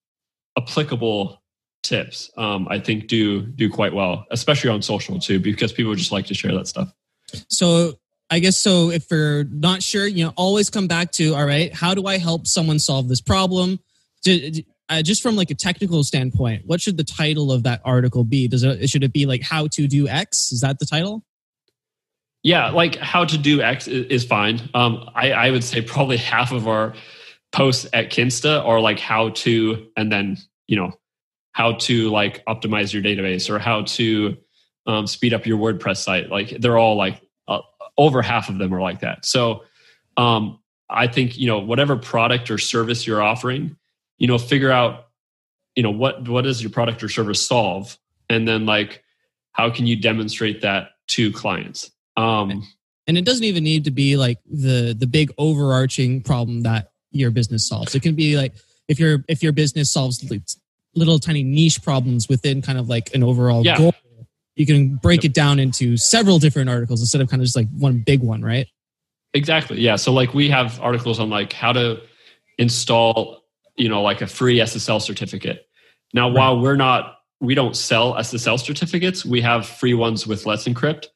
applicable 0.59 1.43
tips, 1.83 2.31
um, 2.37 2.69
I 2.71 2.79
think 2.79 3.07
do 3.07 3.43
do 3.43 3.71
quite 3.71 3.93
well, 3.93 4.27
especially 4.31 4.71
on 4.71 4.83
social 4.83 5.19
too, 5.19 5.39
because 5.39 5.73
people 5.73 5.95
just 5.95 6.13
like 6.13 6.27
to 6.27 6.35
share 6.35 6.53
that 6.55 6.67
stuff. 6.67 6.93
So 7.49 7.95
I 8.31 8.39
guess 8.39 8.57
so. 8.57 8.91
If 8.91 9.11
you're 9.11 9.45
not 9.45 9.83
sure, 9.83 10.07
you 10.07 10.25
know, 10.25 10.33
always 10.37 10.71
come 10.71 10.87
back 10.87 11.13
to 11.13 11.35
all 11.35 11.45
right. 11.45 11.73
How 11.73 11.95
do 11.95 12.07
I 12.07 12.19
help 12.19 12.47
someone 12.47 12.79
solve 12.79 13.09
this 13.09 13.21
problem? 13.21 13.79
Uh, 14.89 15.03
just 15.03 15.23
from 15.23 15.37
like 15.37 15.51
a 15.51 15.55
technical 15.55 16.05
standpoint, 16.05 16.63
what 16.67 16.81
should 16.81 16.97
the 16.97 17.05
title 17.05 17.53
of 17.53 17.63
that 17.65 17.81
article 17.85 18.25
be? 18.25 18.49
Does 18.49 18.63
it 18.63 18.89
should 18.89 19.05
it 19.05 19.13
be 19.13 19.27
like 19.27 19.43
how 19.43 19.67
to 19.69 19.87
do 19.87 20.09
X? 20.09 20.53
Is 20.53 20.61
that 20.61 20.79
the 20.79 20.87
title? 20.87 21.25
Yeah, 22.43 22.71
like 22.71 22.97
how 22.97 23.25
to 23.25 23.39
do 23.39 23.63
X 23.63 23.87
is, 23.87 24.25
fine. 24.25 24.69
Um, 24.75 25.09
I, 25.15 25.33
I 25.33 25.51
would 25.51 25.63
say 25.63 25.81
probably 25.81 26.17
half 26.33 26.53
of 26.53 26.67
our 26.67 26.95
posts 27.53 27.87
at 27.93 28.11
Kinsta 28.11 28.65
are 28.65 28.81
like 28.81 28.99
how 28.99 29.31
to, 29.31 29.87
and 29.97 30.11
then 30.11 30.39
you 30.67 30.77
know 30.77 30.93
how 31.53 31.75
to 31.75 32.11
like 32.11 32.45
optimize 32.47 32.93
your 32.93 33.03
database 33.03 33.49
or 33.49 33.59
how 33.59 33.83
to 33.83 34.37
um, 34.87 35.07
speed 35.07 35.35
up 35.35 35.47
your 35.47 35.59
WordPress 35.59 35.99
site. 35.99 36.31
Like 36.31 36.57
they're 36.61 36.79
all 36.79 36.97
like 36.97 37.23
over 37.97 38.23
half 38.23 38.49
of 38.49 38.59
them 38.59 38.75
are 38.75 38.81
like 38.81 39.01
that. 39.01 39.25
So 39.25 39.65
um, 40.17 40.59
I 40.89 41.07
think 41.07 41.39
you 41.39 41.47
know 41.47 41.59
whatever 41.59 41.97
product 41.97 42.51
or 42.51 42.59
service 42.59 43.07
you're 43.07 43.23
offering, 43.23 43.77
you 44.19 44.27
know, 44.27 44.39
figure 44.39 44.71
out 44.71 45.09
you 45.75 45.83
know 45.83 45.91
what 45.91 46.29
what 46.29 46.43
does 46.43 46.63
your 46.63 46.71
product 46.71 47.03
or 47.03 47.09
service 47.09 47.47
solve, 47.47 47.99
and 48.29 48.47
then 48.47 48.67
like 48.67 49.03
how 49.53 49.71
can 49.71 49.87
you 49.87 49.97
demonstrate 49.97 50.63
that 50.63 50.91
to 51.09 51.33
clients. 51.33 51.91
Um, 52.17 52.67
and 53.07 53.19
it 53.19 53.25
doesn't 53.25 53.45
even 53.45 53.65
need 53.65 53.85
to 53.85 53.91
be 53.91 54.17
like 54.17 54.39
the 54.51 54.95
the 54.99 55.07
big 55.07 55.33
overarching 55.39 56.23
problem 56.23 56.63
that 56.63 56.93
your 57.11 57.31
business 57.31 57.69
solves. 57.69 57.95
It 57.95 58.03
can 58.03 58.15
be 58.15 58.37
like 58.37 58.55
if 58.89 58.99
your 58.99 59.25
if 59.29 59.43
your 59.43 59.53
business 59.53 59.93
solves 59.93 60.25
little 60.95 61.19
tiny 61.19 61.43
niche 61.43 61.83
problems 61.83 62.29
within 62.29 62.61
kind 62.61 62.79
of 62.79 62.89
like 62.89 63.15
an 63.15 63.23
overall 63.23 63.65
yeah. 63.65 63.79
goal 63.79 63.95
you 64.55 64.67
can 64.67 64.97
break 64.97 65.23
yep. 65.23 65.31
it 65.31 65.35
down 65.35 65.59
into 65.59 65.97
several 65.97 66.39
different 66.39 66.69
articles 66.69 67.01
instead 67.01 67.21
of 67.21 67.29
kind 67.29 67.41
of 67.41 67.47
just 67.47 67.57
like 67.57 67.69
one 67.71 67.99
big 67.99 68.21
one, 68.21 68.43
right? 68.43 68.67
Exactly. 69.35 69.81
Yeah. 69.81 69.97
So 69.97 70.13
like 70.13 70.35
we 70.35 70.51
have 70.51 70.81
articles 70.81 71.19
on 71.19 71.31
like 71.31 71.53
how 71.53 71.73
to 71.73 72.03
install, 72.59 73.45
you 73.77 73.89
know, 73.89 74.03
like 74.03 74.21
a 74.21 74.27
free 74.27 74.59
SSL 74.59 75.01
certificate. 75.01 75.67
Now, 76.13 76.29
right. 76.29 76.37
while 76.37 76.61
we're 76.61 76.77
not, 76.77 77.19
we 77.41 77.55
don't 77.55 77.75
sell 77.75 78.15
SSL 78.15 78.61
certificates, 78.61 79.25
we 79.25 79.41
have 79.41 79.67
free 79.67 79.95
ones 79.95 80.27
with 80.27 80.45
Let's 80.47 80.69
Encrypt, 80.69 81.07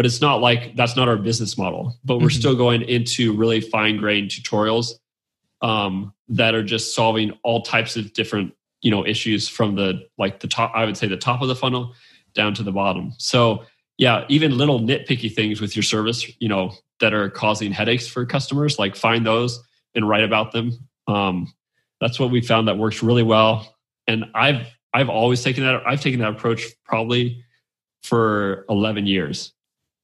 but 0.00 0.06
it's 0.06 0.22
not 0.22 0.40
like 0.40 0.74
that's 0.76 0.96
not 0.96 1.08
our 1.08 1.18
business 1.18 1.58
model. 1.58 1.94
But 2.06 2.20
we're 2.20 2.28
mm-hmm. 2.28 2.38
still 2.38 2.56
going 2.56 2.80
into 2.80 3.36
really 3.36 3.60
fine 3.60 3.98
grained 3.98 4.30
tutorials 4.30 4.92
um, 5.60 6.14
that 6.30 6.54
are 6.54 6.62
just 6.62 6.94
solving 6.94 7.32
all 7.42 7.60
types 7.60 7.96
of 7.96 8.14
different, 8.14 8.54
you 8.80 8.90
know, 8.90 9.06
issues 9.06 9.46
from 9.46 9.74
the 9.74 10.08
like 10.16 10.40
the 10.40 10.48
top, 10.48 10.72
I 10.74 10.86
would 10.86 10.96
say 10.96 11.06
the 11.06 11.18
top 11.18 11.42
of 11.42 11.48
the 11.48 11.54
funnel 11.54 11.94
down 12.32 12.54
to 12.54 12.62
the 12.62 12.72
bottom. 12.72 13.12
So 13.18 13.66
yeah, 13.98 14.24
even 14.30 14.56
little 14.56 14.80
nitpicky 14.80 15.30
things 15.34 15.60
with 15.60 15.76
your 15.76 15.82
service, 15.82 16.26
you 16.40 16.48
know, 16.48 16.72
that 17.00 17.12
are 17.12 17.28
causing 17.28 17.70
headaches 17.70 18.08
for 18.08 18.24
customers, 18.24 18.78
like 18.78 18.96
find 18.96 19.26
those 19.26 19.62
and 19.94 20.08
write 20.08 20.24
about 20.24 20.52
them. 20.52 20.78
Um, 21.08 21.52
that's 22.00 22.18
what 22.18 22.30
we 22.30 22.40
found 22.40 22.68
that 22.68 22.78
works 22.78 23.02
really 23.02 23.22
well. 23.22 23.76
And 24.06 24.24
I've 24.34 24.66
I've 24.94 25.10
always 25.10 25.44
taken 25.44 25.62
that. 25.64 25.82
I've 25.86 26.00
taken 26.00 26.20
that 26.20 26.30
approach 26.30 26.64
probably 26.86 27.44
for 28.02 28.64
11 28.70 29.06
years. 29.06 29.52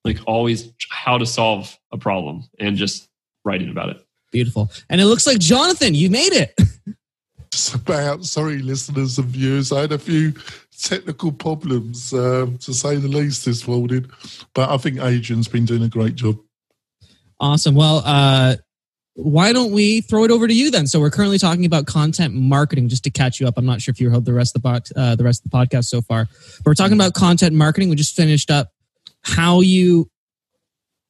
Like 0.07 0.21
always, 0.27 0.73
how 0.89 1.19
to 1.19 1.27
solve 1.27 1.77
a 1.93 1.99
problem 1.99 2.45
and 2.59 2.77
just 2.77 3.09
writing 3.45 3.71
about 3.71 3.91
it. 3.91 4.07
Beautiful. 4.33 4.71
And 4.89 5.01
it 5.01 5.07
looks 5.07 5.27
like 5.27 5.39
Jonathan, 5.39 5.95
you 5.95 6.11
made 6.11 6.33
it. 6.33 6.55
Just 7.53 7.75
about. 7.75 8.25
Sorry, 8.25 8.59
listeners 8.59 9.19
and 9.19 9.29
viewers. 9.29 9.73
I 9.73 9.83
had 9.83 9.93
a 9.93 9.99
few 9.99 10.35
technical 10.79 11.33
problems, 11.33 12.13
um, 12.13 12.59
to 12.59 12.75
say 12.75 12.97
the 12.97 13.09
least, 13.09 13.45
this 13.45 13.67
morning. 13.67 14.11
But 14.53 14.69
I 14.69 14.77
think 14.77 15.01
Adrian's 15.01 15.49
been 15.49 15.65
doing 15.65 15.83
a 15.83 15.89
great 15.89 16.17
job. 16.17 16.39
Awesome. 17.41 17.75
Well, 17.75 18.03
uh, 18.05 18.57
why 19.15 19.53
don't 19.53 19.73
we 19.73 20.03
throw 20.03 20.25
it 20.25 20.31
over 20.31 20.47
to 20.47 20.53
you 20.53 20.71
then? 20.71 20.87
So 20.87 21.01
we're 21.01 21.11
currently 21.11 21.39
talking 21.39 21.65
about 21.65 21.87
content 21.87 22.35
marketing. 22.35 22.89
Just 22.89 23.05
to 23.05 23.11
catch 23.11 23.41
you 23.41 23.49
up, 23.49 23.55
I'm 23.57 23.65
not 23.65 23.81
sure 23.81 23.93
if 23.93 24.01
you 24.01 24.11
heard 24.11 24.27
the 24.27 24.35
rest 24.35 24.55
of 24.55 24.63
the 24.63 24.69
pod, 24.69 24.89
uh, 24.95 25.17
the 25.17 25.25
rest 25.25 25.45
of 25.45 25.51
the 25.51 25.57
podcast 25.57 25.87
so 25.87 26.03
far. 26.03 26.27
But 26.59 26.67
we're 26.67 26.75
talking 26.75 26.97
about 26.97 27.15
content 27.15 27.55
marketing. 27.55 27.89
We 27.89 27.97
just 27.97 28.15
finished 28.15 28.51
up 28.51 28.73
how 29.27 29.61
you, 29.61 30.09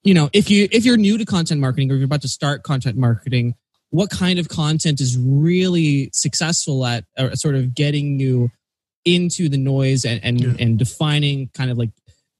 you 0.03 0.15
know, 0.15 0.31
if 0.33 0.51
you 0.51 0.69
if 0.73 0.87
you're 0.87 0.97
new 0.97 1.19
to 1.19 1.27
content 1.27 1.61
marketing 1.61 1.91
or 1.91 1.97
you're 1.97 2.07
about 2.07 2.23
to 2.23 2.29
start 2.29 2.63
content 2.63 2.97
marketing, 2.97 3.55
what 3.91 4.09
kind 4.09 4.39
of 4.39 4.49
content 4.49 5.01
is 5.03 5.19
really 5.19 6.09
successful 6.15 6.87
at 6.87 7.05
uh, 7.19 7.35
sort 7.35 7.57
of 7.57 7.75
getting 7.75 8.19
you 8.19 8.51
into 9.05 9.49
the 9.51 9.59
noise 9.59 10.05
and 10.07 10.25
and, 10.25 10.41
Yeah. 10.41 10.55
and 10.59 10.79
defining 10.79 11.51
kind 11.53 11.71
of 11.71 11.77
like 11.77 11.91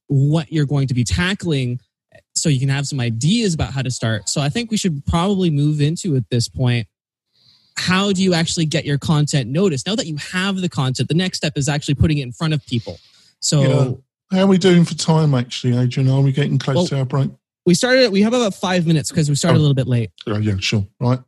what 0.07 0.51
you're 0.51 0.67
going 0.67 0.89
to 0.89 0.95
be 0.95 1.05
tackling 1.05 1.79
so 2.35 2.49
you 2.49 2.59
can 2.59 2.71
have 2.71 2.87
some 2.87 3.01
ideas 3.01 3.53
about 3.53 3.73
how 3.73 3.83
to 3.83 3.91
start. 3.91 4.29
So 4.31 4.41
I 4.41 4.49
think 4.49 4.71
we 4.71 4.77
should 4.79 5.05
probably 5.05 5.51
move 5.51 5.81
into 5.81 6.17
at 6.17 6.25
this 6.31 6.49
point. 6.49 6.87
How 7.77 8.13
do 8.13 8.23
you 8.23 8.33
actually 8.33 8.65
get 8.67 8.87
your 8.87 8.99
content 8.99 9.51
noticed? 9.51 9.87
Now 9.87 9.95
that 9.97 10.07
you 10.07 10.17
have 10.17 10.57
the 10.57 10.69
content, 10.71 11.09
the 11.09 11.15
next 11.15 11.37
step 11.39 11.53
is 11.57 11.69
actually 11.69 11.97
putting 11.97 12.19
it 12.19 12.23
in 12.23 12.33
front 12.33 12.55
of 12.55 12.65
people. 12.67 12.99
So. 13.41 14.03
How 14.31 14.41
are 14.41 14.47
we 14.47 14.59
doing 14.59 14.85
for 14.85 14.95
time, 14.95 15.35
actually, 15.35 15.77
Adrian? 15.77 16.09
Are 16.11 16.21
we 16.21 16.33
getting 16.33 16.59
close 16.59 16.77
Well- 16.77 16.87
to 16.89 16.99
our 16.99 17.05
break? 17.05 17.31
we 17.65 17.75
started, 17.75 18.13
we 18.13 18.23
have 18.23 18.33
about 18.33 18.55
five 18.55 18.87
minutes 18.87 19.11
because 19.11 19.29
we 19.29 19.35
started 19.35 19.57
a 19.57 19.59
Oh. 19.59 19.63
little 19.63 19.75
bit 19.75 19.89
late. 19.89 20.11
Oh, 20.27 20.39
yeah, 20.39 20.57
sure. 20.59 20.87
Right. 21.01 21.19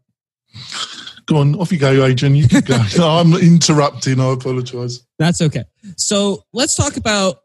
Go 1.26 1.36
on, 1.38 1.56
off 1.56 1.70
you 1.72 1.78
go, 1.78 2.04
Adrian. 2.04 2.34
You 2.36 2.48
can 2.48 2.60
go. 2.62 2.76
I'm 3.02 3.34
interrupting. 3.34 4.18
I 4.20 4.32
apologise. 4.32 5.00
That's 5.18 5.40
okay. 5.42 5.64
So 5.96 6.44
let's 6.52 6.74
talk 6.74 6.96
about 6.96 7.40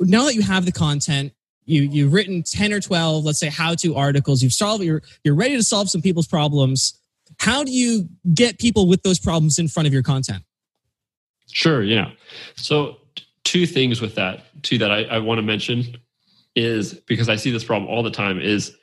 now 0.00 0.24
that 0.24 0.34
you 0.34 0.42
have 0.42 0.64
the 0.66 0.72
content, 0.72 1.32
you 1.64 1.82
you've 1.82 2.12
written 2.12 2.42
10 2.42 2.72
or 2.72 2.80
12, 2.80 3.24
let's 3.24 3.38
say 3.38 3.48
how-to 3.48 3.94
articles, 3.94 4.42
you've 4.42 4.52
solved 4.52 4.82
you're 4.84 5.02
you're 5.24 5.34
ready 5.36 5.56
to 5.56 5.62
solve 5.62 5.88
some 5.88 6.02
people's 6.02 6.26
problems. 6.26 6.94
How 7.38 7.64
do 7.64 7.70
you 7.72 8.08
get 8.34 8.58
people 8.58 8.86
with 8.88 9.02
those 9.02 9.18
problems 9.18 9.58
in 9.58 9.68
front 9.68 9.86
of 9.86 9.92
your 9.92 10.02
content? 10.02 10.42
Sure. 11.50 11.82
Yeah. 11.82 12.10
So 12.56 12.86
t- 12.92 12.98
two 13.44 13.66
things 13.66 14.00
with 14.00 14.14
that, 14.14 14.62
too, 14.62 14.78
that 14.78 14.90
I, 14.90 15.02
I 15.04 15.18
want 15.18 15.38
to 15.38 15.42
mention 15.42 15.96
is 16.54 16.94
because 16.94 17.28
I 17.28 17.36
see 17.36 17.50
this 17.50 17.64
problem 17.64 17.90
all 17.90 18.02
the 18.02 18.10
time 18.10 18.40
is 18.40 18.76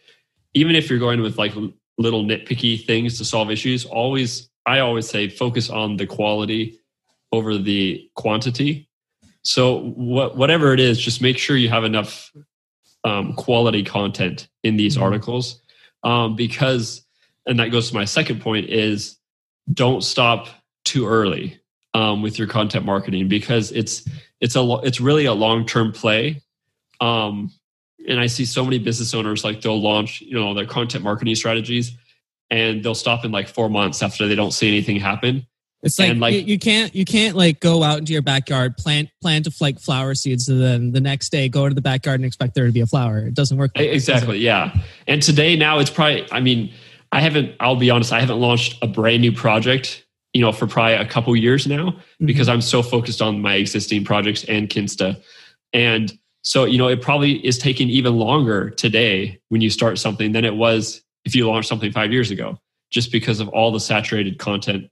even 0.53 0.75
if 0.75 0.89
you're 0.89 0.99
going 0.99 1.21
with 1.21 1.37
like 1.37 1.53
little 1.97 2.23
nitpicky 2.23 2.83
things 2.85 3.17
to 3.17 3.25
solve 3.25 3.51
issues, 3.51 3.85
always, 3.85 4.49
I 4.65 4.79
always 4.79 5.07
say 5.07 5.29
focus 5.29 5.69
on 5.69 5.97
the 5.97 6.07
quality 6.07 6.79
over 7.31 7.57
the 7.57 8.09
quantity. 8.15 8.89
So 9.43 9.91
what, 9.91 10.35
whatever 10.35 10.73
it 10.73 10.79
is, 10.79 10.99
just 10.99 11.21
make 11.21 11.37
sure 11.37 11.55
you 11.55 11.69
have 11.69 11.83
enough 11.83 12.31
um, 13.03 13.33
quality 13.33 13.83
content 13.83 14.47
in 14.63 14.75
these 14.75 14.97
Mhm. 14.97 15.01
articles 15.03 15.61
um, 16.03 16.35
because, 16.35 17.05
and 17.45 17.59
that 17.59 17.69
goes 17.69 17.89
to 17.89 17.95
my 17.95 18.05
second 18.05 18.41
point 18.41 18.69
is 18.69 19.17
don't 19.71 20.03
stop 20.03 20.47
too 20.83 21.07
early 21.07 21.59
um, 21.93 22.21
with 22.21 22.37
your 22.37 22.47
content 22.47 22.85
marketing 22.85 23.27
because 23.27 23.71
it's 23.71 24.07
it's 24.41 24.55
a 24.55 24.79
it's 24.83 25.01
really 25.01 25.25
a 25.25 25.33
long 25.33 25.65
term 25.65 25.91
play. 25.91 26.41
Um, 27.01 27.51
and 28.07 28.19
I 28.19 28.27
see 28.27 28.45
so 28.45 28.63
many 28.63 28.79
business 28.79 29.13
owners 29.13 29.43
like 29.43 29.61
they'll 29.61 29.81
launch 29.81 30.21
you 30.21 30.33
know 30.39 30.53
their 30.53 30.65
content 30.65 31.03
marketing 31.03 31.35
strategies, 31.35 31.91
and 32.49 32.83
they'll 32.83 32.95
stop 32.95 33.25
in 33.25 33.31
like 33.31 33.47
four 33.47 33.69
months 33.69 34.01
after 34.01 34.27
they 34.27 34.35
don't 34.35 34.51
see 34.51 34.67
anything 34.67 34.97
happen. 34.97 35.45
It's 35.81 35.97
like, 35.97 36.09
And, 36.11 36.19
like- 36.19 36.33
you, 36.33 36.41
you 36.41 36.59
can't 36.59 36.93
you 36.93 37.05
can't 37.05 37.37
like 37.37 37.61
go 37.61 37.83
out 37.83 37.99
into 37.99 38.11
your 38.11 38.21
backyard, 38.21 38.75
plant 38.77 39.09
plant 39.21 39.47
a 39.47 39.51
like 39.61 39.79
flower 39.79 40.13
seeds, 40.13 40.49
and 40.49 40.61
then 40.61 40.91
the 40.91 40.99
next 40.99 41.29
day 41.29 41.47
go 41.47 41.69
to 41.69 41.75
the 41.75 41.81
backyard 41.81 42.19
and 42.19 42.25
expect 42.25 42.53
there 42.53 42.65
to 42.65 42.71
be 42.71 42.81
a 42.81 42.85
flower. 42.87 43.19
It 43.19 43.33
doesn't 43.33 43.57
work. 43.57 43.71
like 43.75 43.85
that. 43.85 43.93
Exactly, 43.93 44.39
yeah. 44.39 44.77
And 45.07 45.21
today 45.21 45.55
now 45.55 45.79
it's 45.79 45.89
probably 45.89 46.27
I 46.31 46.41
mean 46.41 46.73
I 47.13 47.21
haven't 47.21 47.55
I'll 47.61 47.77
be 47.77 47.89
honest 47.89 48.11
I 48.11 48.19
haven't 48.19 48.39
launched 48.41 48.77
a 48.81 48.87
brand 48.87 49.21
new 49.21 49.31
project 49.31 50.05
you 50.33 50.41
know 50.41 50.51
for 50.51 50.67
probably 50.67 50.93
a 50.93 51.05
couple 51.05 51.35
years 51.35 51.67
now 51.67 51.95
because 52.23 52.47
I'm 52.47 52.61
so 52.61 52.81
focused 52.83 53.21
on 53.21 53.41
my 53.41 53.55
existing 53.55 54.05
projects 54.05 54.43
and 54.45 54.69
Kinsta. 54.69 55.21
And 55.73 56.17
so, 56.41 56.65
you 56.65 56.77
know, 56.77 56.87
it 56.87 57.01
probably 57.01 57.45
is 57.45 57.57
taking 57.57 57.89
even 57.89 58.17
longer 58.17 58.69
today 58.69 59.39
when 59.49 59.61
you 59.61 59.69
start 59.69 59.99
something 59.99 60.31
than 60.31 60.45
it 60.45 60.55
was 60.55 61.01
if 61.25 61.35
you 61.35 61.47
launched 61.47 61.69
something 61.69 61.91
five 61.91 62.11
years 62.11 62.31
ago, 62.31 62.59
just 62.89 63.11
because 63.11 63.39
of 63.39 63.49
all 63.49 63.71
the 63.71 63.79
saturated 63.79 64.39
content 64.39 64.89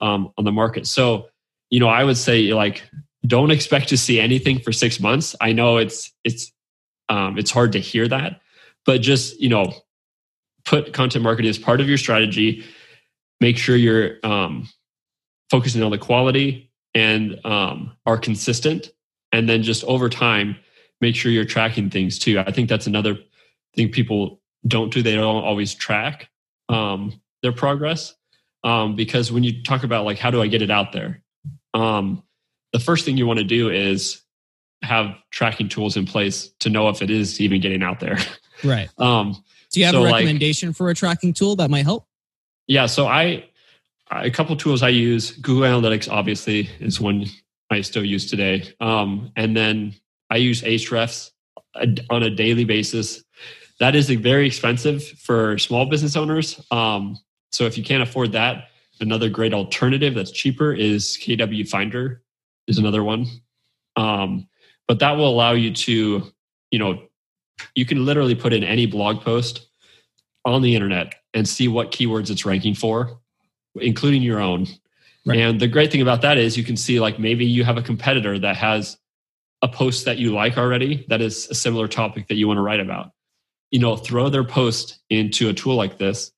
um, 0.00 0.30
on 0.36 0.44
the 0.44 0.52
market. 0.52 0.86
So, 0.86 1.28
you 1.70 1.80
know, 1.80 1.88
I 1.88 2.04
would 2.04 2.16
say 2.16 2.52
like, 2.52 2.82
don't 3.26 3.50
expect 3.50 3.88
to 3.90 3.96
see 3.96 4.20
anything 4.20 4.58
for 4.58 4.72
six 4.72 5.00
months. 5.00 5.34
I 5.40 5.52
know 5.52 5.76
it's 5.78 6.12
it's 6.24 6.52
um, 7.08 7.38
it's 7.38 7.50
hard 7.50 7.72
to 7.72 7.80
hear 7.80 8.08
that, 8.08 8.40
but 8.86 9.00
just 9.00 9.40
you 9.40 9.48
know, 9.48 9.72
put 10.64 10.92
content 10.92 11.22
marketing 11.22 11.50
as 11.50 11.58
part 11.58 11.80
of 11.80 11.88
your 11.88 11.98
strategy. 11.98 12.64
Make 13.40 13.56
sure 13.56 13.76
you're 13.76 14.16
um, 14.22 14.68
focusing 15.50 15.82
on 15.82 15.90
the 15.90 15.98
quality 15.98 16.70
and 16.94 17.44
um, 17.44 17.96
are 18.06 18.18
consistent. 18.18 18.90
And 19.32 19.48
then 19.48 19.62
just 19.62 19.84
over 19.84 20.08
time 20.08 20.56
make 21.00 21.16
sure 21.16 21.32
you're 21.32 21.44
tracking 21.44 21.88
things 21.90 22.18
too. 22.18 22.38
I 22.40 22.50
think 22.52 22.68
that's 22.68 22.86
another 22.86 23.18
thing 23.74 23.90
people 23.90 24.40
don't 24.66 24.92
do. 24.92 25.02
They 25.02 25.14
don't 25.14 25.44
always 25.44 25.74
track 25.74 26.28
um, 26.68 27.20
their 27.42 27.52
progress. 27.52 28.14
Um, 28.62 28.94
because 28.94 29.32
when 29.32 29.42
you 29.42 29.62
talk 29.62 29.84
about 29.84 30.04
like 30.04 30.18
how 30.18 30.30
do 30.30 30.42
i 30.42 30.46
get 30.46 30.60
it 30.60 30.70
out 30.70 30.92
there? 30.92 31.22
Um, 31.72 32.22
the 32.72 32.78
first 32.80 33.04
thing 33.04 33.16
you 33.16 33.26
want 33.26 33.38
to 33.38 33.44
do 33.44 33.70
is 33.70 34.20
have 34.82 35.14
tracking 35.30 35.68
tools 35.68 35.96
in 35.96 36.04
place 36.06 36.50
to 36.60 36.68
know 36.70 36.88
if 36.88 37.00
it 37.02 37.10
is 37.10 37.40
even 37.40 37.60
getting 37.60 37.82
out 37.82 38.00
there. 38.00 38.18
Right. 38.62 38.88
um, 38.98 39.42
Do 39.72 39.80
you 39.80 39.86
have 39.86 39.94
So, 39.94 40.00
a 40.00 40.04
like- 40.04 40.12
recommendation 40.14 40.72
for 40.74 40.90
a 40.90 40.94
tracking 40.94 41.32
tool 41.32 41.56
that 41.56 41.70
might 41.70 41.84
help? 41.84 42.06
yeah 42.66 42.86
so 42.86 43.06
i 43.06 43.42
a 44.10 44.30
couple 44.30 44.56
tools 44.56 44.82
i 44.82 44.88
use 44.88 45.32
google 45.38 45.62
analytics 45.62 46.10
obviously 46.10 46.68
is 46.80 47.00
one 47.00 47.26
i 47.70 47.80
still 47.80 48.04
use 48.04 48.28
today. 48.28 48.72
Um, 48.80 49.32
and 49.36 49.56
then 49.56 49.94
i 50.30 50.36
use 50.36 50.62
ahrefs 50.62 51.30
on 52.10 52.22
a 52.22 52.30
daily 52.30 52.64
basis. 52.64 53.22
That 53.78 53.94
is 53.94 54.10
very 54.10 54.46
expensive 54.46 55.02
for 55.04 55.56
small 55.58 55.86
business 55.86 56.16
owners. 56.16 56.60
Um, 56.70 57.16
so 57.52 57.64
if 57.64 57.78
you 57.78 57.84
can't 57.84 58.02
afford 58.02 58.32
that 58.32 58.66
another 59.00 59.30
great 59.30 59.54
alternative 59.54 60.14
that's 60.14 60.30
cheaper 60.30 60.74
is 60.74 61.16
kw 61.22 61.68
finder 61.68 62.22
is 62.66 62.78
another 62.78 63.02
one. 63.02 63.26
Um, 63.96 64.48
but 64.86 64.98
that 64.98 65.12
will 65.12 65.28
allow 65.28 65.52
you 65.52 65.72
to 65.72 66.32
you 66.70 66.78
know 66.78 67.02
you 67.74 67.86
can 67.86 68.04
literally 68.04 68.34
put 68.34 68.52
in 68.52 68.64
any 68.64 68.86
blog 68.86 69.22
post 69.22 69.68
on 70.44 70.62
the 70.62 70.74
internet 70.74 71.14
and 71.34 71.48
see 71.48 71.68
what 71.68 71.92
keywords 71.92 72.30
it's 72.30 72.46
ranking 72.46 72.74
for, 72.74 73.20
including 73.76 74.22
your 74.22 74.40
own. 74.40 74.66
Right. 75.26 75.38
And 75.38 75.60
the 75.60 75.68
great 75.68 75.92
thing 75.92 76.00
about 76.00 76.22
that 76.22 76.38
is 76.38 76.56
you 76.56 76.64
can 76.64 76.76
see 76.76 76.98
like 76.98 77.18
maybe 77.18 77.44
you 77.44 77.64
have 77.64 77.76
a 77.76 77.82
competitor 77.82 78.38
that 78.38 78.56
has 78.56 78.96
a 79.62 79.68
post 79.68 80.06
that 80.06 80.18
you 80.18 80.32
like 80.32 80.56
already 80.56 81.04
that 81.08 81.20
is 81.20 81.46
a 81.50 81.54
similar 81.54 81.86
topic 81.86 82.28
that 82.28 82.36
you 82.36 82.48
want 82.48 82.56
to 82.56 82.62
write 82.62 82.80
about. 82.80 83.10
You 83.70 83.80
know, 83.80 83.96
throw 83.96 84.28
their 84.30 84.44
post 84.44 84.98
into 85.10 85.48
a 85.48 85.52
tool 85.52 85.76
like 85.76 85.98
this, 85.98 86.32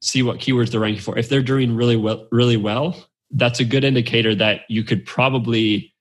see 0.00 0.22
what 0.22 0.38
keywords 0.38 0.70
they're 0.70 0.80
ranking 0.80 1.02
for. 1.02 1.16
If 1.16 1.28
they're 1.28 1.42
doing 1.42 1.74
really 1.74 1.96
well, 1.96 2.26
really 2.32 2.56
well, 2.56 2.96
that's 3.30 3.60
a 3.60 3.64
good 3.64 3.84
indicator 3.84 4.34
that 4.34 4.62
you 4.68 4.84
could 4.84 5.06
probably 5.06 5.94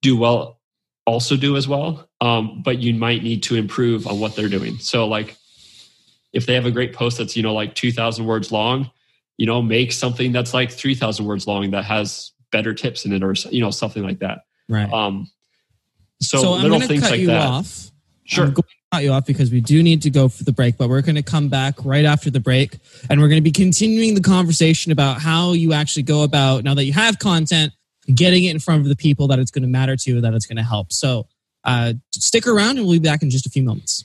do 0.00 0.16
well, 0.16 0.60
also 1.04 1.36
do 1.36 1.56
as 1.56 1.68
well. 1.68 2.08
Um, 2.20 2.62
but 2.62 2.78
you 2.78 2.94
might 2.94 3.22
need 3.22 3.42
to 3.44 3.56
improve 3.56 4.06
on 4.06 4.20
what 4.20 4.36
they're 4.36 4.48
doing. 4.48 4.78
So 4.78 5.06
like 5.06 5.36
if 6.32 6.46
they 6.46 6.54
have 6.54 6.66
a 6.66 6.70
great 6.70 6.94
post 6.94 7.18
that's 7.18 7.36
you 7.36 7.42
know 7.42 7.52
like 7.52 7.74
2000 7.74 8.24
words 8.24 8.52
long 8.52 8.90
you 9.42 9.46
know 9.50 9.60
make 9.60 9.90
something 9.90 10.30
that's 10.30 10.54
like 10.54 10.70
3000 10.70 11.24
words 11.26 11.48
long 11.48 11.68
that 11.72 11.84
has 11.84 12.30
better 12.52 12.72
tips 12.72 13.04
in 13.04 13.12
it 13.12 13.24
or 13.24 13.32
you 13.50 13.60
know 13.60 13.72
something 13.72 14.04
like 14.04 14.20
that 14.20 14.42
Right. 14.68 14.90
um 14.92 15.28
so, 16.20 16.38
So, 16.38 16.52
I'm 16.54 16.62
little 16.62 16.80
things 16.80 17.02
cut 17.02 17.10
like 17.10 17.20
you 17.20 17.26
that 17.26 17.44
off. 17.48 17.90
sure 18.22 18.44
I'm 18.44 18.52
going 18.52 18.62
to 18.62 18.96
cut 18.96 19.02
you 19.02 19.10
off 19.10 19.26
because 19.26 19.50
we 19.50 19.60
do 19.60 19.82
need 19.82 20.00
to 20.02 20.10
go 20.10 20.28
for 20.28 20.44
the 20.44 20.52
break, 20.52 20.78
but 20.78 20.88
we're 20.88 21.02
going 21.02 21.16
to 21.16 21.22
come 21.24 21.48
back 21.48 21.74
right 21.84 22.04
after 22.04 22.30
the 22.30 22.38
break 22.38 22.78
and 23.10 23.20
we're 23.20 23.26
going 23.26 23.40
to 23.40 23.42
be 23.42 23.50
continuing 23.50 24.14
the 24.14 24.20
conversation 24.20 24.92
about 24.92 25.20
how 25.20 25.52
you 25.54 25.72
actually 25.72 26.04
go 26.04 26.22
about 26.22 26.62
now 26.62 26.74
that 26.74 26.84
you 26.84 26.92
have 26.92 27.18
content, 27.18 27.72
getting 28.14 28.44
it 28.44 28.50
in 28.52 28.60
front 28.60 28.82
of 28.82 28.88
the 28.88 28.94
people 28.94 29.26
that 29.28 29.40
it's 29.40 29.50
going 29.50 29.62
to 29.62 29.68
matter 29.68 29.96
to, 29.96 30.20
that 30.20 30.32
it's 30.34 30.46
going 30.46 30.58
to 30.58 30.62
help. 30.62 30.92
So 30.92 31.26
uh, 31.64 31.94
stick 32.12 32.46
around 32.46 32.78
and 32.78 32.86
we'll 32.86 33.00
be 33.00 33.08
back 33.08 33.22
in 33.24 33.30
just 33.30 33.46
a 33.46 33.50
few 33.50 33.64
moments. 33.64 34.04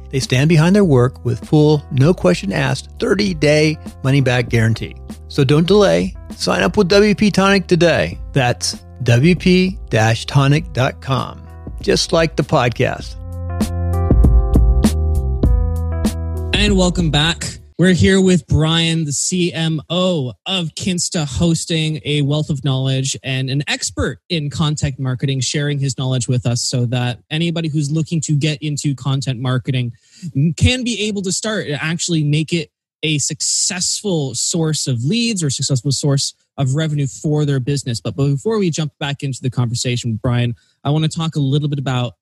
They 0.11 0.19
stand 0.19 0.49
behind 0.49 0.75
their 0.75 0.85
work 0.85 1.23
with 1.23 1.47
full, 1.47 1.83
no 1.91 2.13
question 2.13 2.51
asked, 2.51 2.89
30 2.99 3.33
day 3.33 3.77
money 4.03 4.21
back 4.21 4.49
guarantee. 4.49 4.95
So 5.29 5.43
don't 5.43 5.65
delay. 5.65 6.13
Sign 6.35 6.61
up 6.63 6.75
with 6.75 6.89
WP 6.89 7.31
Tonic 7.31 7.67
today. 7.67 8.19
That's 8.33 8.75
WP 9.03 10.25
tonic.com, 10.25 11.47
just 11.81 12.11
like 12.11 12.35
the 12.35 12.43
podcast. 12.43 13.15
And 16.53 16.77
welcome 16.77 17.09
back. 17.09 17.60
We're 17.81 17.95
here 17.95 18.21
with 18.21 18.45
Brian, 18.45 19.05
the 19.05 19.11
CMO 19.11 20.33
of 20.45 20.67
Kinsta, 20.75 21.25
hosting 21.25 21.99
a 22.05 22.21
wealth 22.21 22.51
of 22.51 22.63
knowledge 22.63 23.17
and 23.23 23.49
an 23.49 23.63
expert 23.67 24.19
in 24.29 24.51
content 24.51 24.99
marketing, 24.99 25.39
sharing 25.39 25.79
his 25.79 25.97
knowledge 25.97 26.27
with 26.27 26.45
us 26.45 26.61
so 26.61 26.85
that 26.85 27.23
anybody 27.31 27.69
who's 27.69 27.89
looking 27.89 28.21
to 28.21 28.35
get 28.35 28.61
into 28.61 28.93
content 28.93 29.39
marketing 29.39 29.93
can 30.57 30.83
be 30.83 31.07
able 31.07 31.23
to 31.23 31.31
start 31.31 31.65
and 31.65 31.79
actually 31.81 32.23
make 32.23 32.53
it 32.53 32.69
a 33.01 33.17
successful 33.17 34.35
source 34.35 34.85
of 34.85 35.03
leads 35.03 35.41
or 35.41 35.49
successful 35.49 35.91
source 35.91 36.35
of 36.57 36.75
revenue 36.75 37.07
for 37.07 37.45
their 37.45 37.59
business. 37.59 37.99
But 37.99 38.15
before 38.15 38.59
we 38.59 38.69
jump 38.69 38.93
back 38.99 39.23
into 39.23 39.41
the 39.41 39.49
conversation 39.49 40.11
with 40.11 40.21
Brian, 40.21 40.53
I 40.83 40.91
want 40.91 41.05
to 41.05 41.09
talk 41.09 41.35
a 41.35 41.39
little 41.39 41.67
bit 41.67 41.79
about 41.79 42.13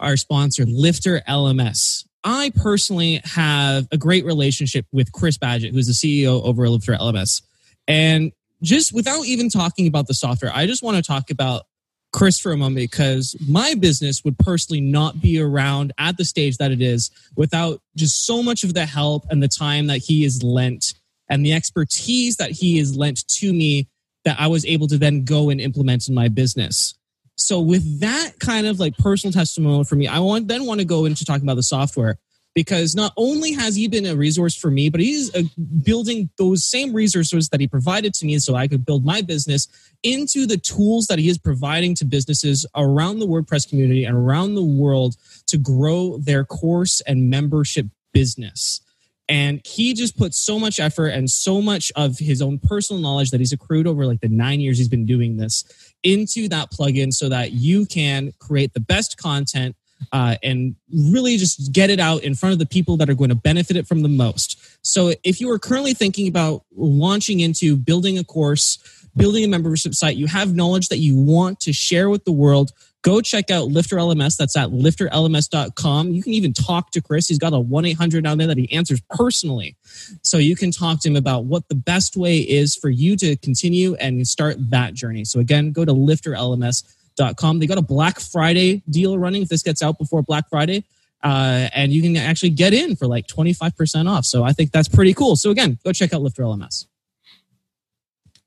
our 0.00 0.18
sponsor, 0.18 0.66
Lifter 0.66 1.22
LMS. 1.26 2.04
I 2.24 2.52
personally 2.56 3.20
have 3.24 3.86
a 3.92 3.96
great 3.96 4.24
relationship 4.24 4.86
with 4.92 5.12
Chris 5.12 5.38
Badgett, 5.38 5.72
who's 5.72 5.86
the 5.86 5.92
CEO 5.92 6.42
over 6.42 6.64
at 6.64 6.70
Lifter 6.70 6.92
LMS. 6.92 7.42
And 7.86 8.32
just 8.62 8.92
without 8.92 9.24
even 9.26 9.48
talking 9.48 9.86
about 9.86 10.06
the 10.06 10.14
software, 10.14 10.52
I 10.54 10.66
just 10.66 10.82
want 10.82 10.96
to 10.96 11.02
talk 11.02 11.30
about 11.30 11.64
Chris 12.12 12.40
for 12.40 12.52
a 12.52 12.56
moment 12.56 12.90
because 12.90 13.36
my 13.46 13.74
business 13.74 14.24
would 14.24 14.38
personally 14.38 14.80
not 14.80 15.20
be 15.20 15.40
around 15.40 15.92
at 15.98 16.16
the 16.16 16.24
stage 16.24 16.56
that 16.56 16.70
it 16.70 16.80
is 16.80 17.10
without 17.36 17.80
just 17.96 18.26
so 18.26 18.42
much 18.42 18.64
of 18.64 18.74
the 18.74 18.86
help 18.86 19.24
and 19.30 19.42
the 19.42 19.48
time 19.48 19.86
that 19.86 19.98
he 19.98 20.22
has 20.22 20.42
lent 20.42 20.94
and 21.28 21.44
the 21.44 21.52
expertise 21.52 22.36
that 22.36 22.50
he 22.50 22.78
has 22.78 22.96
lent 22.96 23.26
to 23.28 23.52
me 23.52 23.88
that 24.24 24.40
I 24.40 24.46
was 24.46 24.64
able 24.66 24.88
to 24.88 24.98
then 24.98 25.24
go 25.24 25.50
and 25.50 25.60
implement 25.60 26.08
in 26.08 26.14
my 26.14 26.28
business. 26.28 26.94
So 27.38 27.60
with 27.60 28.00
that 28.00 28.32
kind 28.40 28.66
of 28.66 28.80
like 28.80 28.96
personal 28.98 29.32
testimonial 29.32 29.84
for 29.84 29.94
me, 29.94 30.08
I 30.08 30.18
want 30.18 30.48
then 30.48 30.66
want 30.66 30.80
to 30.80 30.84
go 30.84 31.04
into 31.04 31.24
talking 31.24 31.44
about 31.44 31.54
the 31.54 31.62
software 31.62 32.18
because 32.54 32.96
not 32.96 33.12
only 33.16 33.52
has 33.52 33.76
he 33.76 33.86
been 33.86 34.04
a 34.04 34.16
resource 34.16 34.56
for 34.56 34.68
me, 34.68 34.88
but 34.88 35.00
he's 35.00 35.32
uh, 35.36 35.42
building 35.84 36.28
those 36.38 36.64
same 36.64 36.92
resources 36.92 37.48
that 37.50 37.60
he 37.60 37.68
provided 37.68 38.12
to 38.14 38.26
me 38.26 38.36
so 38.40 38.56
I 38.56 38.66
could 38.66 38.84
build 38.84 39.04
my 39.04 39.22
business 39.22 39.68
into 40.02 40.46
the 40.46 40.56
tools 40.56 41.06
that 41.06 41.20
he 41.20 41.28
is 41.28 41.38
providing 41.38 41.94
to 41.96 42.04
businesses 42.04 42.66
around 42.74 43.20
the 43.20 43.28
WordPress 43.28 43.68
community 43.68 44.04
and 44.04 44.16
around 44.16 44.56
the 44.56 44.64
world 44.64 45.14
to 45.46 45.56
grow 45.56 46.18
their 46.18 46.44
course 46.44 47.00
and 47.02 47.30
membership 47.30 47.86
business. 48.12 48.80
And 49.28 49.60
he 49.64 49.92
just 49.92 50.16
put 50.16 50.34
so 50.34 50.58
much 50.58 50.80
effort 50.80 51.08
and 51.08 51.28
so 51.28 51.60
much 51.60 51.92
of 51.96 52.18
his 52.18 52.40
own 52.40 52.58
personal 52.58 53.02
knowledge 53.02 53.30
that 53.30 53.40
he's 53.40 53.52
accrued 53.52 53.86
over 53.86 54.06
like 54.06 54.20
the 54.20 54.28
nine 54.28 54.60
years 54.60 54.78
he's 54.78 54.88
been 54.88 55.04
doing 55.04 55.36
this 55.36 55.64
into 56.02 56.48
that 56.48 56.70
plugin 56.70 57.12
so 57.12 57.28
that 57.28 57.52
you 57.52 57.84
can 57.84 58.32
create 58.38 58.72
the 58.72 58.80
best 58.80 59.18
content 59.18 59.76
uh, 60.12 60.36
and 60.42 60.76
really 61.10 61.36
just 61.36 61.72
get 61.72 61.90
it 61.90 62.00
out 62.00 62.22
in 62.22 62.34
front 62.34 62.52
of 62.52 62.58
the 62.58 62.66
people 62.66 62.96
that 62.96 63.10
are 63.10 63.14
going 63.14 63.30
to 63.30 63.36
benefit 63.36 63.76
it 63.76 63.86
from 63.86 64.02
the 64.02 64.08
most. 64.08 64.58
So 64.86 65.12
if 65.24 65.40
you 65.40 65.50
are 65.50 65.58
currently 65.58 65.94
thinking 65.94 66.28
about 66.28 66.64
launching 66.74 67.40
into 67.40 67.76
building 67.76 68.18
a 68.18 68.24
course, 68.24 68.78
building 69.16 69.44
a 69.44 69.48
membership 69.48 69.94
site, 69.94 70.16
you 70.16 70.26
have 70.26 70.54
knowledge 70.54 70.88
that 70.88 70.98
you 70.98 71.16
want 71.16 71.60
to 71.60 71.72
share 71.72 72.08
with 72.08 72.24
the 72.24 72.32
world, 72.32 72.72
go 73.08 73.22
check 73.22 73.50
out 73.50 73.68
Lifter 73.68 73.96
LMS. 73.96 74.36
That's 74.36 74.54
at 74.54 74.68
lifterlms.com. 74.68 76.12
You 76.12 76.22
can 76.22 76.32
even 76.34 76.52
talk 76.52 76.90
to 76.90 77.00
Chris. 77.00 77.26
He's 77.26 77.38
got 77.38 77.54
a 77.54 77.58
1 77.58 77.84
800 77.86 78.22
down 78.22 78.36
there 78.36 78.48
that 78.48 78.58
he 78.58 78.70
answers 78.70 79.00
personally. 79.08 79.76
So 80.22 80.36
you 80.36 80.54
can 80.54 80.70
talk 80.70 81.00
to 81.02 81.08
him 81.08 81.16
about 81.16 81.44
what 81.44 81.66
the 81.68 81.74
best 81.74 82.18
way 82.18 82.38
is 82.38 82.76
for 82.76 82.90
you 82.90 83.16
to 83.16 83.34
continue 83.36 83.94
and 83.94 84.28
start 84.28 84.56
that 84.70 84.92
journey. 84.92 85.24
So 85.24 85.40
again, 85.40 85.72
go 85.72 85.86
to 85.86 85.92
lifterlms.com. 85.92 87.58
They 87.58 87.66
got 87.66 87.78
a 87.78 87.82
Black 87.82 88.20
Friday 88.20 88.82
deal 88.90 89.18
running 89.18 89.40
if 89.40 89.48
this 89.48 89.62
gets 89.62 89.82
out 89.82 89.98
before 89.98 90.22
Black 90.22 90.46
Friday. 90.50 90.84
Uh, 91.24 91.68
and 91.74 91.92
you 91.92 92.02
can 92.02 92.14
actually 92.16 92.50
get 92.50 92.74
in 92.74 92.94
for 92.94 93.06
like 93.06 93.26
25% 93.26 94.06
off. 94.06 94.26
So 94.26 94.44
I 94.44 94.52
think 94.52 94.70
that's 94.70 94.86
pretty 94.86 95.14
cool. 95.14 95.34
So 95.34 95.50
again, 95.50 95.78
go 95.82 95.92
check 95.92 96.12
out 96.12 96.20
Lifter 96.20 96.42
LMS. 96.42 96.84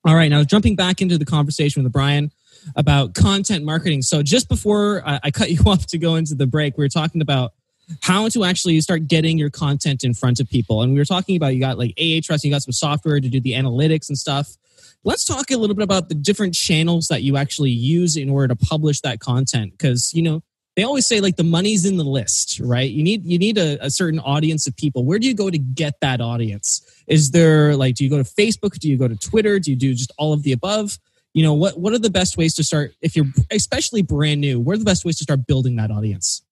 All 0.06 0.15
right, 0.15 0.30
now 0.30 0.43
jumping 0.43 0.76
back 0.76 1.02
into 1.02 1.17
the 1.17 1.26
conversation 1.26 1.84
with 1.84 1.91
Brian 1.91 2.32
about 2.76 3.13
content 3.13 3.65
marketing. 3.65 4.02
So 4.02 4.24
just 4.24 4.50
before 4.50 5.04
I, 5.06 5.19
I 5.24 5.32
cut 5.32 5.52
you 5.52 5.62
off 5.65 5.88
to 5.88 5.97
go 5.97 6.15
into 6.15 6.36
the 6.36 6.47
break, 6.47 6.78
we 6.78 6.84
were 6.84 6.89
talking 6.89 7.21
about 7.21 7.54
how 8.02 8.30
to 8.30 8.43
actually 8.43 8.80
start 8.82 9.08
getting 9.08 9.38
your 9.38 9.50
content 9.50 10.04
in 10.04 10.13
front 10.13 10.39
of 10.39 10.50
people. 10.50 10.82
And 10.82 10.93
we 10.93 11.00
were 11.00 11.06
talking 11.06 11.36
about 11.36 11.54
you 11.54 11.60
got 11.60 11.78
like 11.78 11.93
Ahrefs, 11.95 12.43
you 12.43 12.52
got 12.52 12.62
some 12.62 12.71
software 12.71 13.19
to 13.19 13.30
do 13.30 13.39
the 13.39 13.54
analytics 13.54 14.08
and 14.08 14.17
stuff. 14.17 14.56
Let's 15.04 15.26
talk 15.26 15.50
a 15.52 15.58
little 15.58 15.76
bit 15.76 15.84
about 15.84 16.10
the 16.10 16.15
different 16.15 16.54
channels 16.54 17.08
that 17.08 17.24
you 17.24 17.36
actually 17.36 17.71
use 17.71 18.15
in 18.15 18.30
order 18.30 18.50
to 18.50 18.56
publish 18.56 19.02
that 19.02 19.19
content. 19.19 19.71
Because, 19.71 20.13
you 20.13 20.21
know, 20.21 20.43
they 20.76 20.84
always 20.84 21.06
say 21.06 21.19
like 21.19 21.36
the 21.36 21.43
money's 21.43 21.86
in 21.86 21.97
the 21.97 22.04
list, 22.04 22.60
right? 22.63 22.89
You 22.89 23.04
need 23.04 23.26
you 23.26 23.38
need 23.38 23.58
a, 23.58 23.84
a, 23.84 23.89
certain 23.89 24.19
audience 24.19 24.67
of 24.67 24.76
people. 24.78 25.04
Where 25.04 25.19
do 25.19 25.28
you 25.28 25.34
go 25.34 25.50
to 25.50 25.58
get 25.58 26.00
that 26.00 26.21
audience? 26.21 26.82
Is 27.08 27.32
there 27.32 27.76
like 27.76 27.95
do 27.95 28.06
you 28.06 28.10
go 28.10 28.17
to 28.17 28.24
Facebook? 28.24 28.80
Do 28.80 28.89
you 28.89 28.97
go 28.97 29.08
to 29.08 29.17
Twitter? 29.17 29.60
Do 29.60 29.71
you 29.71 29.76
do 29.76 29.93
just 29.93 30.13
all 30.17 30.32
of 30.32 30.43
the 30.43 30.54
above? 30.54 30.97
You 31.33 31.43
know 31.43 31.53
what 31.53 31.79
what 31.79 31.93
are 31.93 31.99
the 31.99 32.09
best 32.09 32.37
ways 32.37 32.53
to 32.55 32.63
start 32.63 32.93
if 33.01 33.15
you're 33.15 33.27
especially 33.51 34.01
brand 34.01 34.41
new 34.41 34.59
what 34.59 34.75
are 34.75 34.79
the 34.79 34.85
best 34.85 35.05
ways 35.05 35.17
to 35.17 35.23
start 35.23 35.45
building 35.47 35.75
that 35.77 35.91
audience? 35.91 36.43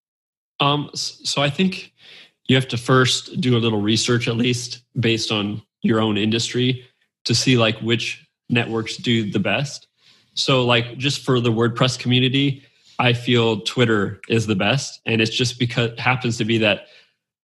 Um 0.59 0.89
so 0.93 1.41
i 1.41 1.49
think 1.49 1.93
you 2.47 2.55
have 2.55 2.67
to 2.69 2.77
first 2.77 3.39
do 3.39 3.55
a 3.55 3.59
little 3.59 3.81
research 3.81 4.27
at 4.27 4.35
least 4.35 4.81
based 4.99 5.31
on 5.31 5.61
your 5.81 6.01
own 6.01 6.17
industry 6.17 6.85
to 7.25 7.35
see 7.35 7.57
like 7.57 7.79
which 7.79 8.27
networks 8.49 8.97
do 8.97 9.31
the 9.31 9.39
best. 9.39 9.87
So 10.33 10.65
like 10.65 10.97
just 10.97 11.23
for 11.23 11.39
the 11.39 11.51
wordpress 11.51 11.97
community 11.99 12.63
i 12.99 13.13
feel 13.13 13.61
twitter 13.61 14.21
is 14.29 14.45
the 14.45 14.55
best 14.55 15.01
and 15.05 15.21
it's 15.21 15.35
just 15.35 15.57
because 15.57 15.97
happens 15.97 16.37
to 16.37 16.45
be 16.45 16.57
that 16.59 16.87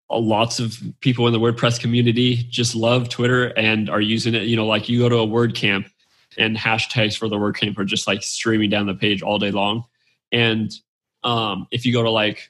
lots 0.10 0.60
of 0.60 0.78
people 1.00 1.28
in 1.28 1.34
the 1.34 1.40
wordpress 1.40 1.80
community 1.80 2.36
just 2.36 2.76
love 2.76 3.10
twitter 3.10 3.48
and 3.58 3.90
are 3.90 4.02
using 4.02 4.36
it 4.36 4.44
you 4.44 4.56
know 4.56 4.66
like 4.66 4.88
you 4.88 5.00
go 5.00 5.10
to 5.10 5.18
a 5.18 5.28
wordcamp 5.28 5.90
and 6.38 6.56
hashtags 6.56 7.18
for 7.18 7.28
the 7.28 7.36
WordCamp 7.36 7.78
are 7.78 7.86
just 7.86 8.08
like 8.08 8.24
streaming 8.24 8.70
down 8.70 8.86
the 8.86 8.94
page 8.94 9.22
all 9.22 9.40
day 9.40 9.52
long. 9.52 9.84
And 10.32 10.72
um, 11.24 11.68
if 11.72 11.86
you 11.86 11.94
go 11.94 12.04
to 12.04 12.10
like 12.10 12.50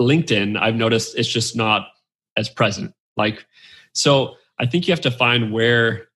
LinkedIn, 0.00 0.60
I've 0.60 0.74
noticed 0.74 1.18
it's 1.18 1.28
just 1.28 1.56
not 1.56 1.88
as 2.36 2.48
present. 2.48 2.94
Like, 3.16 3.44
so 3.92 4.36
I 4.58 4.66
think 4.66 4.86
you 4.86 4.92
have 4.92 5.00
to 5.02 5.10
find 5.10 5.52
where 5.52 6.08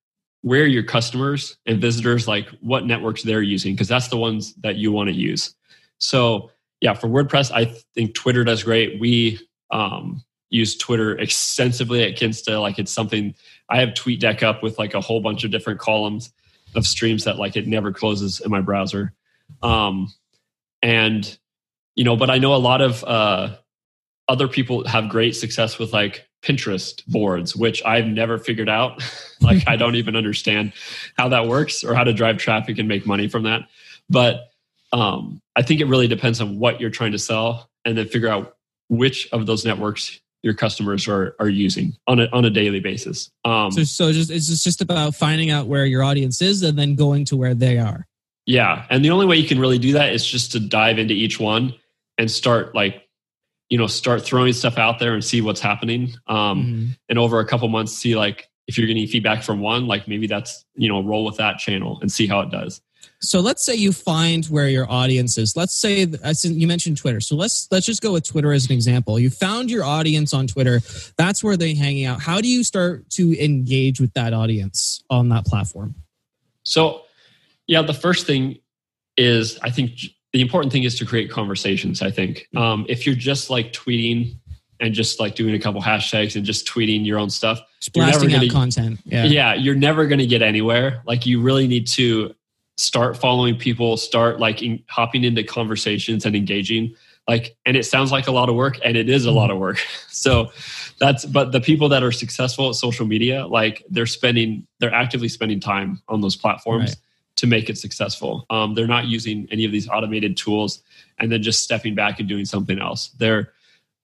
where 0.43 0.67
your 0.67 0.83
customers 0.83 1.57
and 1.67 1.81
visitors 1.81 2.27
like 2.27 2.49
what 2.61 2.85
networks 2.85 3.23
they're 3.23 3.43
using 3.43 3.75
because 3.75 3.87
that's 3.87 4.09
the 4.09 4.17
ones 4.17 4.55
that 4.55 4.75
you 4.75 4.91
want 4.91 5.09
to 5.09 5.15
use. 5.15 5.55
So 5.99 6.51
yeah, 6.81 6.95
for 6.95 7.07
WordPress, 7.07 7.53
I 7.53 7.67
think 7.95 8.15
Twitter 8.15 8.43
does 8.43 8.65
great. 8.65 9.01
We 9.01 9.39
um, 9.71 10.25
use 10.51 10.77
Twitter 10.77 11.17
extensively 11.17 12.03
at 12.03 12.19
Kinsta. 12.19 12.61
Like 12.61 12.81
it's 12.81 12.91
something 12.91 13.37
I 13.69 13.79
have 13.79 13.91
TweetDeck 13.91 14.43
up 14.43 14.65
with 14.65 14.81
like 14.81 14.95
a 14.95 15.01
whole 15.01 15.21
bunch 15.21 15.45
of 15.45 15.53
different 15.53 15.79
columns 15.79 16.33
of 16.75 16.87
streams 16.87 17.25
that 17.25 17.39
like 17.39 17.57
it 17.57 17.67
never 17.67 17.93
closes 17.93 18.41
in 18.41 18.51
my 18.51 18.61
browser. 18.61 19.13
Um, 19.63 20.13
and 20.83 21.39
you 21.95 22.05
know, 22.05 22.17
but 22.17 22.31
I 22.31 22.39
know 22.39 22.55
a 22.55 22.57
lot 22.57 22.81
of 22.81 23.05
uh, 23.05 23.57
other 24.29 24.49
people 24.49 24.87
have 24.87 25.09
great 25.09 25.37
success 25.37 25.79
with 25.79 25.93
like 25.93 26.27
Pinterest 26.43 27.07
boards, 27.07 27.55
which 27.55 27.85
I've 27.85 28.07
never 28.07 28.39
figured 28.39 28.69
out. 28.69 29.03
like 29.41 29.67
I 29.69 29.77
don't 29.77 29.97
even 29.97 30.17
understand 30.17 30.73
how 31.17 31.29
that 31.29 31.47
works 31.47 31.85
or 31.85 31.95
how 31.95 32.05
to 32.05 32.13
drive 32.13 32.39
traffic 32.39 32.79
and 32.79 32.89
make 32.89 33.07
money 33.07 33.29
from 33.29 33.45
that. 33.45 33.63
But 34.09 34.49
um, 34.93 35.41
I 35.57 35.63
think 35.63 35.81
it 35.81 35.87
really 35.87 36.09
depends 36.09 36.41
on 36.41 36.59
what 36.59 36.81
you're 36.81 36.91
trying 36.91 37.13
to 37.13 37.19
sell, 37.19 37.71
and 37.85 37.97
then 37.97 38.09
figure 38.09 38.29
out 38.29 38.57
which 38.89 39.29
of 39.33 39.47
those 39.47 39.65
networks 39.65 40.21
your 40.43 40.55
customers 40.55 41.09
are 41.09 41.35
are 41.39 41.49
using 41.49 41.97
on 42.07 42.21
a 42.21 42.29
on 42.33 42.45
a 42.45 42.51
daily 42.51 42.81
basis. 42.81 43.31
Um, 43.45 43.71
so, 43.71 43.85
so 43.85 44.13
just 44.13 44.31
it's 44.31 44.63
just 44.63 44.81
about 44.81 45.15
finding 45.15 45.51
out 45.51 45.67
where 45.67 45.87
your 45.87 46.03
audience 46.03 46.43
is 46.43 46.63
and 46.63 46.79
then 46.79 46.95
going 46.95 47.25
to 47.27 47.37
where 47.37 47.55
they 47.55 47.79
are. 47.79 48.07
Yeah, 48.45 48.87
and 48.91 49.05
the 49.05 49.11
only 49.11 49.27
way 49.27 49.37
you 49.37 49.47
can 49.47 49.61
really 49.61 49.79
do 49.79 49.93
that 49.93 50.13
is 50.13 50.27
just 50.27 50.53
to 50.53 50.61
dive 50.61 50.99
into 50.99 51.15
each 51.15 51.39
one 51.39 51.75
and 52.19 52.31
start 52.31 52.75
like 52.75 53.09
you 53.71 53.79
know 53.79 53.87
start 53.87 54.23
throwing 54.23 54.53
stuff 54.53 54.79
out 54.79 54.99
there 54.99 55.15
and 55.15 55.25
see 55.25 55.41
what's 55.41 55.61
happening. 55.61 56.15
Um, 56.27 56.37
mm-hmm. 56.37 56.87
And 57.09 57.19
over 57.19 57.39
a 57.41 57.47
couple 57.47 57.69
months, 57.69 57.93
see 57.93 58.17
like 58.17 58.49
if 58.67 58.77
you're 58.77 58.87
getting 58.87 59.07
feedback 59.07 59.43
from 59.43 59.61
one, 59.61 59.87
like 59.87 60.09
maybe 60.09 60.27
that's 60.27 60.65
you 60.75 60.89
know 60.89 61.03
roll 61.03 61.25
with 61.25 61.37
that 61.37 61.59
channel 61.59 61.99
and 62.01 62.11
see 62.11 62.27
how 62.27 62.41
it 62.41 62.51
does. 62.51 62.81
So 63.21 63.41
let's 63.41 63.65
say 63.65 63.75
you 63.75 63.93
find 63.93 64.45
where 64.47 64.69
your 64.69 64.91
audience 64.91 65.39
is. 65.39 65.57
Let's 65.57 65.75
say 65.75 66.07
you 66.43 66.67
mentioned 66.67 66.97
Twitter. 66.97 67.21
So 67.21 67.37
let's 67.37 67.69
let's 67.71 67.87
just 67.87 68.03
go 68.03 68.13
with 68.13 68.27
Twitter 68.27 68.53
as 68.53 68.67
an 68.67 68.73
example. 68.73 69.19
You 69.19 69.31
found 69.31 69.71
your 69.71 69.85
audience 69.85 70.35
on 70.35 70.47
Twitter. 70.47 70.81
That's 71.17 71.43
where 71.45 71.57
they're 71.57 71.75
hanging 71.75 72.05
out. 72.05 72.21
How 72.21 72.41
do 72.41 72.49
you 72.49 72.65
start 72.65 73.09
to 73.11 73.43
engage 73.43 74.01
with 74.01 74.13
that 74.15 74.33
audience 74.33 75.05
on 75.09 75.29
that 75.29 75.47
platform? 75.47 75.95
So, 76.65 77.03
yeah, 77.67 77.83
the 77.83 77.95
first 77.95 78.27
thing 78.27 78.59
is 79.17 79.59
I 79.63 79.71
think 79.71 79.93
the 80.33 80.41
important 80.41 80.73
thing 80.73 80.85
is 80.85 80.99
to 80.99 81.07
create 81.07 81.31
conversations. 81.31 82.03
I 82.03 82.11
think 82.11 82.49
um, 82.57 82.87
if 82.89 83.07
you're 83.07 83.15
just 83.15 83.51
like 83.51 83.73
tweeting 83.73 84.37
and 84.81 84.95
just 84.95 85.21
like 85.21 85.37
doing 85.37 85.55
a 85.55 85.59
couple 85.59 85.81
hashtags 85.81 86.35
and 86.35 86.45
just 86.45 86.67
tweeting 86.67 87.07
your 87.07 87.19
own 87.19 87.31
stuff, 87.31 87.61
just 87.79 87.93
blasting 87.93 88.31
gonna, 88.31 88.47
out 88.47 88.51
content. 88.51 89.01
Yeah. 89.05 89.25
yeah, 89.25 89.55
you're 89.55 89.77
never 89.77 90.07
going 90.07 90.19
to 90.19 90.27
get 90.27 90.43
anywhere. 90.43 91.03
Like 91.07 91.27
you 91.27 91.41
really 91.41 91.69
need 91.69 91.87
to 91.89 92.35
start 92.77 93.17
following 93.17 93.57
people, 93.57 93.97
start 93.97 94.41
like 94.41 94.63
in, 94.63 94.83
hopping 94.89 95.25
into 95.25 95.43
conversations 95.45 96.25
and 96.25 96.35
engaging. 96.35 96.95
Like, 97.29 97.57
and 97.67 97.77
it 97.77 97.85
sounds 97.85 98.11
like 98.11 98.27
a 98.27 98.33
lot 98.33 98.49
of 98.49 98.57
work, 98.57 98.79
and 98.85 98.97
it 98.97 99.09
is 99.09 99.27
a 99.27 99.31
lot 99.31 99.51
of 99.51 99.59
work. 99.59 99.79
So 100.23 100.53
that's 101.01 101.25
but 101.25 101.51
the 101.51 101.61
people 101.61 101.89
that 101.89 102.05
are 102.05 102.13
successful 102.13 102.69
at 102.69 102.77
social 102.77 103.05
media, 103.05 103.45
like 103.45 103.85
they're 103.91 104.07
spending, 104.07 104.69
they're 104.79 104.95
actively 104.95 105.27
spending 105.27 105.59
time 105.59 106.01
on 106.07 106.21
those 106.21 106.37
platforms. 106.37 106.91
Right 106.91 106.97
to 107.37 107.47
make 107.47 107.71
it 107.71 107.79
successful. 107.79 108.47
Um, 108.51 108.75
they're 108.75 108.87
not 108.87 109.07
using 109.07 109.49
any 109.51 109.65
of 109.65 109.73
these 109.73 109.89
automated 109.89 110.37
tools 110.37 110.83
and 111.19 111.33
then 111.33 111.43
just 111.43 111.63
stepping 111.65 111.95
back 111.95 112.21
and 112.21 112.29
doing 112.29 112.45
something 112.45 112.79
else. 112.79 113.09
They're 113.19 113.53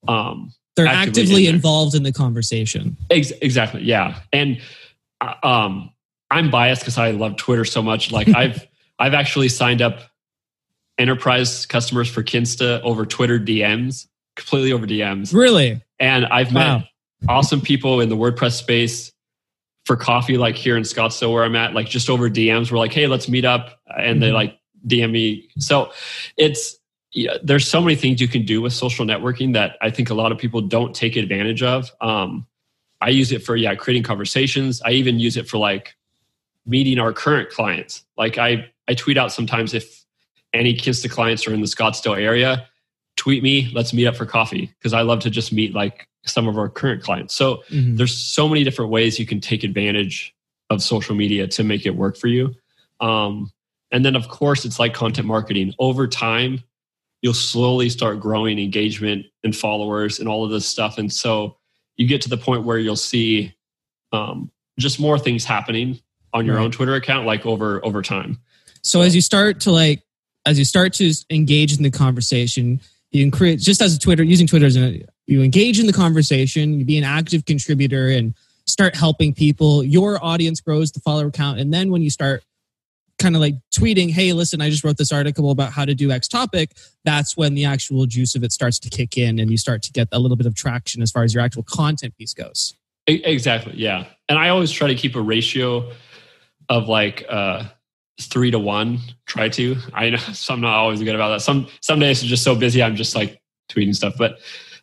um, 0.07 0.53
they're 0.77 0.87
actively, 0.87 1.23
actively 1.23 1.47
in 1.47 1.55
involved 1.57 1.95
in 1.95 2.05
the 2.05 2.13
conversation. 2.13 2.97
Ex- 3.11 3.33
exactly, 3.43 3.83
yeah. 3.83 4.21
And 4.33 4.61
uh, 5.21 5.35
um, 5.43 5.91
I'm 6.31 6.51
biased 6.51 6.83
because 6.83 6.99
I 6.99 7.11
love 7.13 7.37
Twitter 7.37 7.65
so 7.65 7.83
much. 7.83 8.13
Like 8.13 8.29
I've 8.35 8.67
I've 8.99 9.15
actually 9.15 9.49
signed 9.49 9.83
up 9.83 10.01
enterprise 10.99 11.67
customers 11.67 12.09
for 12.09 12.23
Kinsta 12.23 12.81
over 12.83 13.07
Twitter 13.07 13.39
DMs, 13.39 14.07
completely 14.37 14.73
over 14.73 14.87
DMs. 14.87 15.33
Really? 15.33 15.81
And 16.01 16.27
I've 16.27 16.53
wow. 16.53 16.79
met 16.79 16.89
awesome 17.29 17.61
people 17.61 18.01
in 18.01 18.09
the 18.09 18.17
WordPress 18.17 18.53
space 18.53 19.13
for 19.85 19.97
coffee, 19.97 20.37
like 20.37 20.57
here 20.57 20.77
in 20.77 20.83
Scottsdale 20.83 21.33
where 21.33 21.45
I'm 21.45 21.57
at, 21.57 21.75
like 21.75 21.89
just 21.89 22.11
over 22.11 22.29
DMs. 22.29 22.71
We're 22.71 22.79
like, 22.79 22.93
hey, 22.93 23.07
let's 23.07 23.29
meet 23.29 23.45
up, 23.45 23.81
and 23.87 24.15
mm-hmm. 24.15 24.21
they 24.21 24.33
like 24.33 24.59
DM 24.87 25.11
me. 25.11 25.49
So 25.59 25.93
it's 26.37 26.77
yeah, 27.13 27.39
there's 27.43 27.67
so 27.67 27.81
many 27.81 27.97
things 27.97 28.21
you 28.21 28.29
can 28.29 28.45
do 28.45 28.61
with 28.61 28.73
social 28.73 29.07
networking 29.07 29.55
that 29.55 29.77
I 29.81 29.91
think 29.91 30.11
a 30.11 30.15
lot 30.15 30.31
of 30.31 30.39
people 30.39 30.61
don't 30.61 30.95
take 30.95 31.17
advantage 31.17 31.63
of. 31.63 31.91
Um, 32.01 32.47
I 33.01 33.09
use 33.09 33.33
it 33.33 33.43
for 33.43 33.57
yeah, 33.57 33.75
creating 33.77 34.03
conversations. 34.03 34.83
I 34.83 34.91
even 34.91 35.19
use 35.19 35.37
it 35.37 35.49
for 35.49 35.57
like 35.57 35.97
meeting 36.69 36.99
our 36.99 37.13
current 37.13 37.51
clients. 37.51 38.05
Like 38.17 38.39
I 38.39 38.71
I 38.87 38.95
tweet 38.95 39.19
out 39.19 39.33
sometimes 39.33 39.75
if 39.75 40.05
any 40.53 40.75
Kinsta 40.75 41.11
clients 41.11 41.47
are 41.47 41.53
in 41.53 41.61
the 41.61 41.67
Scottsdale 41.67 42.21
area, 42.21 42.67
tweet 43.17 43.43
me. 43.43 43.71
Let's 43.75 43.93
meet 43.93 44.07
up 44.07 44.17
for 44.17 44.27
coffee 44.27 44.73
because 44.79 44.93
I 44.93 45.03
love 45.03 45.21
to 45.21 45.31
just 45.31 45.53
meet 45.53 45.75
like 45.75 46.09
some 46.25 46.47
of 46.47 46.59
our 46.59 46.69
current 46.69 47.03
clients. 47.03 47.35
So 47.35 47.63
mm-hmm. 47.71 47.97
there's 47.97 48.17
so 48.17 48.49
many 48.49 48.65
different 48.65 48.91
ways 48.91 49.19
you 49.19 49.27
can 49.27 49.41
take 49.41 49.65
advantage 49.65 50.35
of 50.71 50.83
social 50.83 51.15
media 51.15 51.47
to 51.49 51.65
make 51.65 51.87
it 51.87 51.97
work 51.97 52.17
for 52.17 52.29
you. 52.29 52.55
Um, 53.01 53.51
and 53.91 54.05
then 54.05 54.17
of 54.17 54.29
course 54.29 54.65
it's 54.65 54.79
like 54.79 54.95
content 54.95 55.27
marketing. 55.27 55.75
Over 55.79 56.07
time, 56.07 56.63
you'll 57.23 57.35
slowly 57.35 57.89
start 57.89 58.21
growing 58.21 58.59
engagement 58.59 59.27
and 59.43 59.57
followers 59.57 60.21
and 60.21 60.29
all 60.29 60.45
of 60.45 60.51
this 60.51 60.67
stuff. 60.67 60.99
And 60.99 61.13
so 61.13 61.57
you 61.97 62.07
get 62.07 62.23
to 62.23 62.29
the 62.29 62.37
point 62.37 62.65
where 62.65 62.79
you'll 62.79 62.97
see 62.97 63.55
um, 64.13 64.51
just 64.79 65.01
more 65.01 65.19
things 65.19 65.45
happening 65.45 66.01
on 66.33 66.47
your 66.47 66.57
right. 66.57 66.65
own 66.65 66.71
Twitter 66.71 66.95
account, 66.95 67.27
like 67.27 67.47
over 67.47 67.85
over 67.85 68.03
time. 68.03 68.39
So 68.83 69.03
as 69.03 69.15
you 69.15 69.21
start 69.21 69.61
to 69.61 69.71
like 69.71 70.03
as 70.47 70.59
you 70.59 70.65
start 70.65 70.95
to 70.95 71.13
engage 71.31 71.77
in 71.77 71.83
the 71.83 71.91
conversation, 71.91 72.81
you 73.11 73.23
can 73.23 73.31
create 73.31 73.61
just 73.61 73.83
as 73.83 73.95
a 73.95 73.99
Twitter 73.99 74.23
using 74.23 74.47
Twitter 74.47 74.67
as 74.67 74.77
a 74.77 75.05
you 75.27 75.43
engage 75.43 75.79
in 75.79 75.87
the 75.87 75.93
conversation, 75.93 76.79
you 76.79 76.85
be 76.85 76.99
an 76.99 77.05
active 77.05 77.45
contributor 77.45 78.09
and 78.09 78.35
start 78.67 78.95
helping 78.95 79.35
people. 79.35 79.85
Your 79.85 80.23
audience 80.25 80.61
grows, 80.61 80.93
the 80.93 81.01
follower 81.01 81.31
count, 81.31 81.59
and 81.59 81.73
then 81.73 81.91
when 81.91 82.03
you 82.03 82.11
start 82.11 82.43
kind 83.19 83.35
of 83.35 83.41
like 83.41 83.57
tweeting, 83.75 84.11
"Hey, 84.11 84.33
listen, 84.33 84.61
I 84.61 84.71
just 84.71 84.85
wrote 84.85 84.97
this 84.97 85.13
article 85.13 85.51
about 85.51 85.73
how 85.73 85.85
to 85.85 85.95
do 85.95 86.11
X 86.11 86.29
topic," 86.29 86.71
that's 87.05 87.37
when 87.37 87.55
the 87.55 87.65
actual 87.65 88.07
juice 88.07 88.35
of 88.35 88.45
it 88.45 88.53
starts 88.53 88.79
to 88.81 88.91
kick 88.91 89.19
in, 89.19 89.39
and 89.39 89.51
you 89.51 89.59
start 89.59 89.83
to 89.83 89.93
get 89.93 90.09
a 90.13 90.19
little 90.19 90.37
bit 90.37 90.47
of 90.47 90.55
traction 90.55 91.03
as 91.03 91.11
far 91.11 91.25
as 91.25 91.35
your 91.35 91.43
actual 91.43 91.63
content 91.63 92.17
piece 92.17 92.33
goes. 92.33 92.75
Exactly, 93.07 93.75
yeah. 93.77 94.05
And 94.29 94.39
I 94.39 94.51
always 94.51 94.71
try 94.71 94.89
to 94.89 94.95
keep 94.95 95.17
a 95.17 95.21
ratio 95.21 95.91
of 96.69 96.89
like 96.89 97.25
uh, 97.29 97.65
three 98.21 98.51
to 98.51 98.59
one. 98.59 98.99
Try 99.27 99.49
to. 99.51 99.77
I 99.93 100.11
know 100.11 100.17
so 100.33 100.55
I'm 100.55 100.61
not 100.61 100.75
always 100.75 101.03
good 101.03 101.15
about 101.15 101.31
that. 101.31 101.41
Some 101.41 101.69
some 101.81 101.99
days 101.99 102.23
are 102.23 102.27
just 102.27 102.45
so 102.45 102.55
busy, 102.55 102.83
I'm 102.83 102.97
just 102.97 103.15
like 103.15 103.41
tweeting 103.71 103.95
stuff, 103.95 104.15
but 104.17 104.39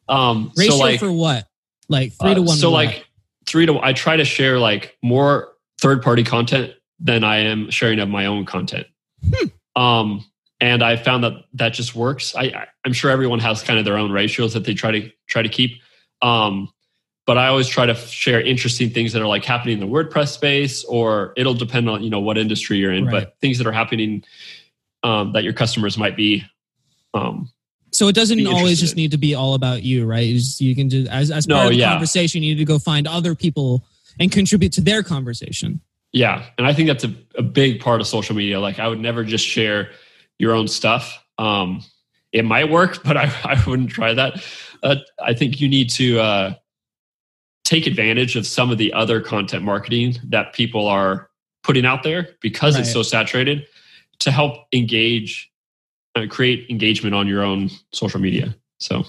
um, 0.08 0.52
Ratio 0.56 0.76
so 0.76 0.80
like, 0.80 1.00
for 1.00 1.12
what? 1.12 1.48
Like 1.90 2.14
three 2.14 2.34
to 2.34 2.42
uh, 2.42 2.44
one. 2.44 2.58
So 2.58 2.72
like 2.72 3.06
three 3.46 3.66
to. 3.66 3.80
I 3.80 3.94
try 3.94 4.16
to 4.16 4.26
share 4.26 4.60
like 4.60 4.98
more 5.04 5.54
third 5.80 6.02
party 6.02 6.24
content 6.24 6.74
than 7.00 7.24
I 7.24 7.38
am 7.38 7.70
sharing 7.70 8.00
of 8.00 8.10
my 8.10 8.26
own 8.26 8.46
content. 8.46 8.88
Hmm. 9.24 9.82
Um, 9.82 10.26
and 10.62 10.84
I 10.84 10.96
found 10.96 11.24
that 11.24 11.34
that 11.54 11.74
just 11.74 11.96
works. 11.96 12.36
I, 12.36 12.68
I'm 12.86 12.94
sure 12.94 13.12
everyone 13.12 13.40
has 13.40 13.62
kind 13.62 13.78
of 13.78 13.86
their 13.86 13.98
own 13.98 14.12
ratios 14.12 14.54
that 14.54 14.64
they 14.64 14.74
try 14.74 14.92
to 14.92 15.12
try 15.28 15.42
to 15.42 15.50
keep. 15.50 15.82
Um, 16.22 16.72
but 17.26 17.38
I 17.38 17.48
always 17.48 17.68
try 17.68 17.86
to 17.86 17.96
share 17.96 18.40
interesting 18.40 18.90
things 18.90 19.14
that 19.14 19.22
are 19.22 19.28
like 19.28 19.44
happening 19.44 19.80
in 19.82 19.90
the 19.90 19.94
WordPress 19.94 20.30
space, 20.30 20.84
or 20.86 21.34
it'll 21.36 21.54
depend 21.54 21.90
on 21.90 22.04
you 22.04 22.10
know 22.10 22.20
what 22.20 22.38
industry 22.38 22.78
you're 22.78 22.94
in, 22.94 23.06
right. 23.06 23.12
but 23.12 23.40
things 23.42 23.58
that 23.58 23.68
are 23.68 23.72
happening 23.72 24.24
um, 25.04 25.34
that 25.34 25.44
your 25.44 25.54
customers 25.54 25.98
might 25.98 26.16
be 26.16 26.44
um, 27.16 27.50
so 27.96 28.10
it 28.10 28.14
doesn't 28.14 28.46
always 28.46 28.80
just 28.80 28.98
need 28.98 29.12
to 29.12 29.18
be 29.18 29.36
all 29.36 29.54
about 29.54 29.84
you, 29.84 30.06
right? 30.06 30.28
You, 30.28 30.36
just, 30.36 30.60
you 30.60 30.76
can 30.76 30.90
just 30.90 31.10
as 31.10 31.32
as 31.32 31.48
part 31.48 31.58
no, 31.58 31.64
of 31.68 31.70
the 31.70 31.78
yeah. 31.78 31.92
conversation, 31.92 32.44
you 32.44 32.54
need 32.54 32.60
to 32.60 32.66
go 32.66 32.78
find 32.78 33.08
other 33.08 33.36
people 33.36 33.86
and 34.20 34.30
contribute 34.30 34.74
to 34.74 34.82
their 34.82 35.02
conversation. 35.02 35.80
Yeah, 36.12 36.46
and 36.58 36.68
I 36.68 36.74
think 36.74 36.88
that's 36.88 37.06
a, 37.06 37.14
a 37.38 37.42
big 37.42 37.80
part 37.80 38.02
of 38.02 38.08
social 38.08 38.36
media. 38.36 38.60
Like 38.60 38.80
I 38.80 38.88
would 38.90 39.00
never 39.00 39.24
just 39.24 39.48
share 39.48 39.92
your 40.38 40.54
own 40.54 40.68
stuff. 40.68 41.24
Um, 41.38 41.84
it 42.34 42.44
might 42.44 42.70
work, 42.70 43.02
but 43.06 43.16
I, 43.16 43.32
I 43.46 43.64
wouldn't 43.66 43.92
try 43.92 44.14
that. 44.14 44.44
Uh, 44.84 44.98
I 45.24 45.34
think 45.34 45.62
you 45.62 45.70
need 45.70 45.90
to 45.92 46.20
uh, 46.20 46.54
take 47.66 47.88
advantage 47.88 48.38
of 48.38 48.48
some 48.48 48.72
of 48.72 48.78
the 48.78 48.94
other 48.94 49.20
content 49.20 49.64
marketing 49.64 50.16
that 50.24 50.54
people 50.54 50.88
are 50.88 51.30
putting 51.64 51.86
out 51.86 52.04
there 52.04 52.30
because 52.42 52.76
right. 52.76 52.82
it's 52.82 52.94
so 52.94 53.04
saturated 53.04 53.66
to 54.20 54.32
help 54.32 54.68
engage 54.72 55.52
uh, 56.16 56.26
create 56.30 56.70
engagement 56.70 57.14
on 57.14 57.28
your 57.28 57.44
own 57.44 57.70
social 57.92 58.22
media. 58.22 58.56
So 58.78 59.04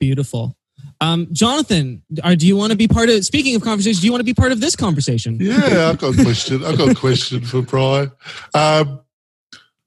beautiful. 0.00 0.56
Um, 1.00 1.28
Jonathan, 1.32 2.02
are, 2.22 2.34
do 2.34 2.46
you 2.46 2.56
want 2.56 2.72
to 2.72 2.76
be 2.76 2.88
part 2.88 3.08
of? 3.08 3.24
Speaking 3.24 3.54
of 3.54 3.62
conversations, 3.62 4.00
do 4.00 4.06
you 4.06 4.12
want 4.12 4.20
to 4.20 4.24
be 4.24 4.34
part 4.34 4.52
of 4.52 4.60
this 4.60 4.74
conversation? 4.74 5.38
Yeah, 5.40 5.90
I've 5.90 5.98
got 5.98 6.18
a 6.18 6.22
question. 6.22 6.64
I've 6.64 6.78
got 6.78 6.88
a 6.88 6.94
question 6.94 7.44
for 7.44 7.62
Brian. 7.62 8.10
Um, 8.54 9.00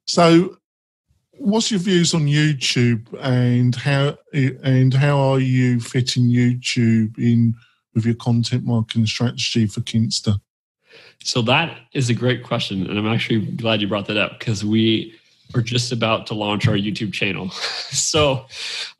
so, 0.05 0.57
what's 1.31 1.71
your 1.71 1.79
views 1.79 2.13
on 2.13 2.27
YouTube 2.27 3.07
and 3.21 3.75
how 3.75 4.17
and 4.33 4.93
how 4.93 5.19
are 5.19 5.39
you 5.39 5.79
fitting 5.79 6.25
YouTube 6.25 7.17
in 7.17 7.55
with 7.97 8.05
your 8.05 8.15
content 8.15 8.63
marketing 8.63 9.05
strategy 9.05 9.67
for 9.67 9.81
Kinsta? 9.81 10.39
So 11.23 11.41
that 11.43 11.77
is 11.93 12.09
a 12.09 12.13
great 12.13 12.43
question, 12.43 12.87
and 12.87 12.97
I'm 12.97 13.07
actually 13.07 13.45
glad 13.45 13.81
you 13.81 13.87
brought 13.87 14.07
that 14.07 14.17
up 14.17 14.39
because 14.39 14.63
we 14.63 15.13
are 15.55 15.61
just 15.61 15.91
about 15.91 16.27
to 16.27 16.33
launch 16.33 16.67
our 16.67 16.75
YouTube 16.75 17.13
channel. 17.13 17.49
so 17.51 18.45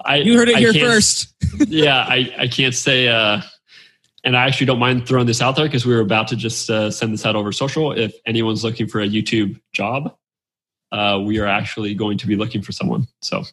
I 0.04 0.18
You 0.18 0.38
heard 0.38 0.50
it 0.50 0.56
I 0.56 0.60
here 0.60 0.74
first. 0.74 1.34
yeah, 1.68 2.06
I, 2.08 2.34
I 2.38 2.48
can't 2.48 2.76
say 2.76 3.08
uh 3.08 3.42
and 4.24 4.36
I 4.36 4.46
actually 4.46 4.66
don't 4.66 4.80
mind 4.80 5.08
throwing 5.08 5.26
this 5.26 5.42
out 5.42 5.56
there 5.56 5.66
because 5.66 5.86
we 5.86 5.94
were 5.94 6.02
about 6.02 6.28
to 6.30 6.36
just 6.36 6.70
uh, 6.70 6.92
send 6.92 7.14
this 7.14 7.26
out 7.26 7.38
over 7.38 7.54
social. 7.54 7.94
If 7.94 8.14
anyone's 8.26 8.62
looking 8.62 8.86
for 8.86 9.00
a 9.00 9.08
YouTube 9.08 9.58
job, 9.72 10.14
uh, 10.92 11.22
we 11.24 11.40
are 11.40 11.48
actually 11.48 11.94
going 11.94 12.18
to 12.18 12.28
be 12.28 12.36
looking 12.36 12.62
for 12.62 12.72
someone. 12.72 13.08
So, 13.22 13.44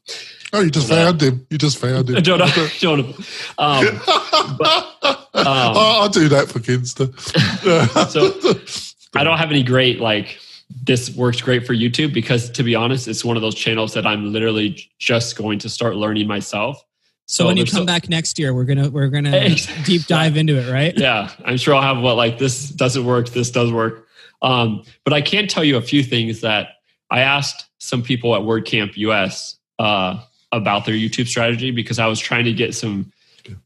oh, 0.53 0.61
you 0.61 0.71
just 0.71 0.89
found 0.89 1.21
him. 1.21 1.47
You 1.51 1.59
just 1.59 1.79
found 1.79 2.11
him, 2.11 2.23
Jonah. 2.23 2.49
Jonah. 2.79 3.13
Um, 3.59 4.01
but, 4.59 4.99
um, 5.35 5.75
I'll 5.77 6.09
do 6.09 6.29
that 6.29 6.49
for 6.49 6.61
Kinsta. 6.61 7.13
so, 8.11 9.19
I 9.19 9.25
don't 9.25 9.39
have 9.39 9.51
any 9.51 9.63
great 9.63 10.01
like 10.01 10.39
this 10.83 11.15
works 11.15 11.41
great 11.41 11.67
for 11.67 11.75
YouTube 11.75 12.13
because 12.13 12.51
to 12.51 12.63
be 12.63 12.75
honest, 12.75 13.09
it's 13.09 13.25
one 13.25 13.37
of 13.37 13.43
those 13.43 13.55
channels 13.55 13.95
that 13.95 14.07
I'm 14.07 14.33
literally 14.33 14.91
just 14.99 15.37
going 15.37 15.59
to 15.61 15.69
start 15.69 15.97
learning 15.97 16.27
myself. 16.27 16.85
So, 17.27 17.45
so 17.45 17.47
when 17.47 17.57
you 17.57 17.65
come 17.65 17.83
so, 17.83 17.87
back 17.87 18.09
next 18.09 18.39
year, 18.39 18.53
we're 18.53 18.65
gonna 18.65 18.91
we're 18.91 19.09
gonna 19.09 19.55
deep 19.85 20.07
dive 20.07 20.37
into 20.37 20.57
it, 20.57 20.71
right? 20.71 20.97
Yeah, 20.97 21.31
I'm 21.45 21.57
sure 21.57 21.75
I'll 21.75 21.83
have 21.83 22.03
what 22.03 22.17
like 22.17 22.39
this 22.39 22.69
doesn't 22.69 23.05
work, 23.05 23.31
this 23.31 23.51
does 23.51 23.73
work. 23.73 24.07
Um, 24.43 24.85
but 25.05 25.15
I 25.15 25.23
can 25.23 25.49
tell 25.49 25.65
you 25.65 25.79
a 25.79 25.83
few 25.83 26.03
things 26.03 26.43
that 26.43 26.69
I 27.15 27.21
asked 27.21 27.67
some 27.79 28.03
people 28.03 28.35
at 28.35 28.43
WordCamp 28.43 28.97
US 28.97 29.57
uh, 29.79 30.21
about 30.51 30.85
their 30.85 30.97
YouTube 30.97 31.29
strategy 31.29 31.71
because 31.71 32.01
I 32.01 32.09
was 32.09 32.19
trying 32.19 32.45
to 32.45 32.53
get 32.53 32.75
some 32.75 33.13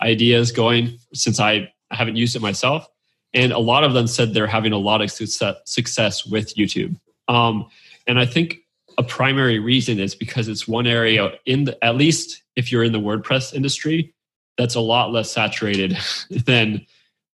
ideas 0.02 0.52
going 0.52 0.98
since 1.14 1.40
I 1.40 1.72
haven't 1.90 2.16
used 2.16 2.36
it 2.36 2.42
myself. 2.42 2.86
And 3.32 3.50
a 3.52 3.58
lot 3.58 3.84
of 3.84 3.94
them 3.94 4.06
said 4.06 4.34
they're 4.34 4.46
having 4.46 4.72
a 4.72 4.78
lot 4.78 5.00
of 5.00 5.10
success, 5.10 5.56
success 5.64 6.26
with 6.26 6.56
YouTube. 6.56 7.00
Um, 7.26 7.70
and 8.06 8.18
I 8.18 8.26
think 8.26 8.58
a 8.98 9.02
primary 9.02 9.58
reason 9.58 9.98
is 9.98 10.14
because 10.14 10.48
it's 10.48 10.68
one 10.68 10.86
area 10.86 11.32
in 11.46 11.64
the, 11.64 11.82
at 11.82 11.96
least 11.96 12.42
if 12.54 12.70
you're 12.70 12.84
in 12.84 12.92
the 12.92 13.00
WordPress 13.00 13.54
industry, 13.54 14.12
that's 14.58 14.74
a 14.74 14.80
lot 14.80 15.10
less 15.10 15.30
saturated 15.30 15.96
than 16.30 16.84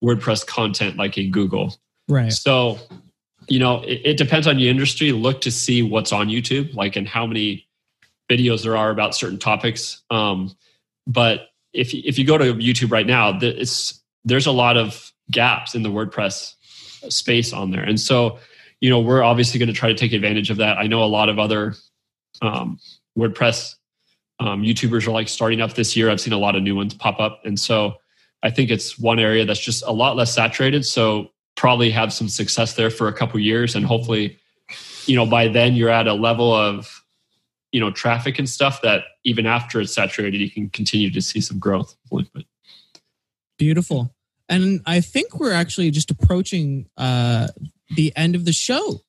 WordPress 0.01 0.47
content 0.47 0.95
like 0.95 1.17
in 1.17 1.29
Google. 1.31 1.75
Right. 2.07 2.31
So, 2.31 2.79
you 3.47 3.59
know, 3.59 3.81
it, 3.83 4.01
it, 4.03 4.17
depends 4.17 4.47
on 4.47 4.59
your 4.59 4.69
industry. 4.69 5.11
Look 5.11 5.41
to 5.41 5.51
see 5.51 5.81
what's 5.81 6.11
on 6.11 6.27
YouTube, 6.27 6.73
like 6.73 6.95
and 6.95 7.07
how 7.07 7.25
many 7.25 7.67
videos 8.29 8.63
there 8.63 8.75
are 8.75 8.89
about 8.89 9.15
certain 9.15 9.39
topics. 9.39 10.01
Um, 10.09 10.55
but 11.07 11.49
if 11.73 11.93
if 11.93 12.17
you 12.17 12.25
go 12.25 12.37
to 12.37 12.53
YouTube 12.55 12.91
right 12.91 13.05
now, 13.05 13.37
it's 13.41 14.01
there's 14.23 14.47
a 14.47 14.51
lot 14.51 14.77
of 14.77 15.11
gaps 15.31 15.75
in 15.75 15.83
the 15.83 15.89
WordPress 15.89 16.55
space 17.09 17.53
on 17.53 17.71
there, 17.71 17.83
and 17.83 17.99
so 17.99 18.39
you 18.81 18.89
know 18.89 18.99
we're 18.99 19.23
obviously 19.23 19.59
going 19.59 19.67
to 19.67 19.73
try 19.73 19.89
to 19.89 19.95
take 19.95 20.13
advantage 20.13 20.49
of 20.49 20.57
that. 20.57 20.77
I 20.77 20.87
know 20.87 21.03
a 21.03 21.05
lot 21.05 21.29
of 21.29 21.37
other 21.37 21.75
um, 22.41 22.79
WordPress 23.17 23.75
um, 24.39 24.63
YouTubers 24.63 25.07
are 25.07 25.11
like 25.11 25.29
starting 25.29 25.61
up 25.61 25.73
this 25.73 25.95
year. 25.95 26.09
I've 26.09 26.21
seen 26.21 26.33
a 26.33 26.39
lot 26.39 26.55
of 26.55 26.63
new 26.63 26.75
ones 26.75 26.93
pop 26.93 27.19
up, 27.19 27.41
and 27.45 27.59
so 27.59 27.95
I 28.41 28.49
think 28.49 28.71
it's 28.71 28.97
one 28.97 29.19
area 29.19 29.45
that's 29.45 29.59
just 29.59 29.83
a 29.85 29.91
lot 29.91 30.15
less 30.15 30.33
saturated. 30.33 30.85
So 30.85 31.31
probably 31.65 31.89
have 31.89 32.13
some 32.13 32.29
success 32.29 32.75
there 32.75 32.91
for 32.91 33.07
a 33.07 33.13
couple 33.13 33.39
years, 33.39 33.73
and 33.73 33.87
hopefully, 33.87 34.37
you 35.07 35.15
know, 35.15 35.25
by 35.25 35.47
then 35.47 35.73
you're 35.73 35.89
at 35.89 36.05
a 36.05 36.13
level 36.13 36.53
of 36.53 37.03
you 37.71 37.79
know 37.79 37.89
traffic 37.89 38.37
and 38.37 38.47
stuff 38.47 38.83
that 38.83 39.01
even 39.23 39.47
after 39.47 39.81
it's 39.81 39.91
saturated, 39.91 40.37
you 40.37 40.51
can 40.51 40.69
continue 40.69 41.09
to 41.09 41.19
see 41.19 41.41
some 41.41 41.57
growth. 41.57 41.95
Beautiful. 43.57 44.13
And 44.47 44.81
I 44.85 45.01
think 45.01 45.39
we're 45.39 45.53
actually 45.53 45.89
just 45.89 46.11
approaching 46.11 46.87
uh, 46.97 47.47
the 47.95 48.13
end 48.15 48.35
of 48.35 48.45
the 48.45 48.53
show. 48.53 49.01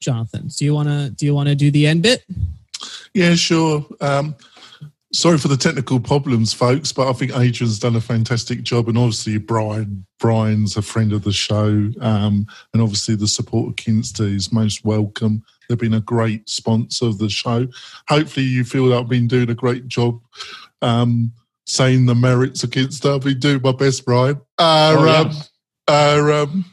Jonathan, 0.00 0.46
do 0.46 0.64
you 0.64 0.74
want 0.74 0.88
to 0.88 1.10
do 1.10 1.26
you 1.26 1.34
want 1.34 1.48
to 1.48 1.56
do 1.56 1.72
the 1.72 1.88
end 1.88 2.04
bit? 2.04 2.22
Yeah, 3.14 3.34
sure. 3.34 3.84
Um, 4.00 4.36
sorry 5.16 5.38
for 5.38 5.48
the 5.48 5.56
technical 5.56 5.98
problems, 5.98 6.52
folks, 6.52 6.92
but 6.92 7.08
I 7.08 7.12
think 7.14 7.32
Adrian's 7.34 7.78
done 7.78 7.96
a 7.96 8.00
fantastic 8.00 8.62
job, 8.62 8.88
and 8.88 8.98
obviously 8.98 9.38
Brian. 9.38 10.04
Brian's 10.18 10.76
a 10.76 10.82
friend 10.82 11.12
of 11.12 11.24
the 11.24 11.32
show, 11.32 11.90
um, 12.00 12.46
and 12.72 12.82
obviously 12.82 13.16
the 13.16 13.28
support 13.28 13.68
of 13.68 13.76
Kinsta 13.76 14.34
is 14.34 14.52
most 14.52 14.84
welcome. 14.84 15.42
They've 15.68 15.78
been 15.78 15.94
a 15.94 16.00
great 16.00 16.48
sponsor 16.48 17.06
of 17.06 17.18
the 17.18 17.28
show. 17.28 17.66
Hopefully, 18.08 18.46
you 18.46 18.64
feel 18.64 18.86
that 18.86 18.98
I've 18.98 19.08
been 19.08 19.28
doing 19.28 19.50
a 19.50 19.54
great 19.54 19.88
job 19.88 20.20
um, 20.82 21.32
saying 21.66 22.06
the 22.06 22.14
merits 22.14 22.62
of 22.62 22.70
Kinsta. 22.70 23.16
I've 23.16 23.22
been 23.22 23.40
doing 23.40 23.60
my 23.62 23.72
best, 23.72 24.04
Brian. 24.04 24.40
Uh, 24.58 24.96
oh, 24.98 25.04
yeah. 25.06 25.20
um, 25.20 25.32
uh, 25.88 26.42
um, 26.42 26.64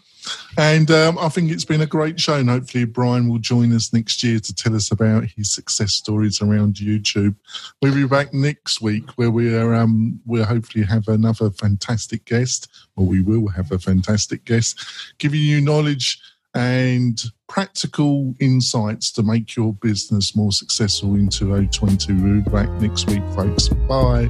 and 0.58 0.90
um, 0.92 1.18
I 1.18 1.30
think 1.30 1.52
it's 1.52 1.66
been 1.66 1.82
a 1.82 1.86
great 1.86 2.20
show. 2.20 2.36
And 2.36 2.50
hopefully, 2.50 2.86
Brian 2.86 3.30
will 3.30 3.40
join 3.40 3.74
us 3.74 3.94
next 3.94 4.24
year 4.24 4.40
to 4.40 4.54
tell 4.54 4.76
us 4.76 4.92
about 4.92 5.26
his 5.26 5.52
success 5.52 5.94
stories 5.94 6.42
around 6.42 6.76
YouTube. 6.76 7.36
We'll 7.82 7.96
be 7.96 8.08
back 8.08 8.34
next 8.34 8.82
week 8.82 9.10
where 9.12 9.32
we 9.32 9.56
are, 9.56 9.74
um, 9.74 10.20
we'll 10.26 10.46
hopefully 10.46 10.86
have 10.86 11.08
another 11.08 11.50
fantastic 11.52 12.26
guest, 12.26 12.72
or 12.96 13.06
we 13.06 13.22
will 13.22 13.48
have 13.50 13.72
a 13.72 13.80
fantastic 13.80 14.46
guest, 14.46 14.80
giving 15.18 15.42
you 15.42 15.62
knowledge 15.62 16.20
and 16.56 17.24
practical 17.48 18.34
insights 18.40 19.12
to 19.12 19.24
make 19.24 19.56
your 19.56 19.74
business 19.74 20.36
more 20.36 20.52
successful 20.52 21.16
in 21.16 21.30
2022. 21.30 22.16
We'll 22.16 22.42
be 22.42 22.50
back 22.50 22.70
next 22.82 23.08
week, 23.08 23.24
folks. 23.36 23.70
Bye. 23.70 24.30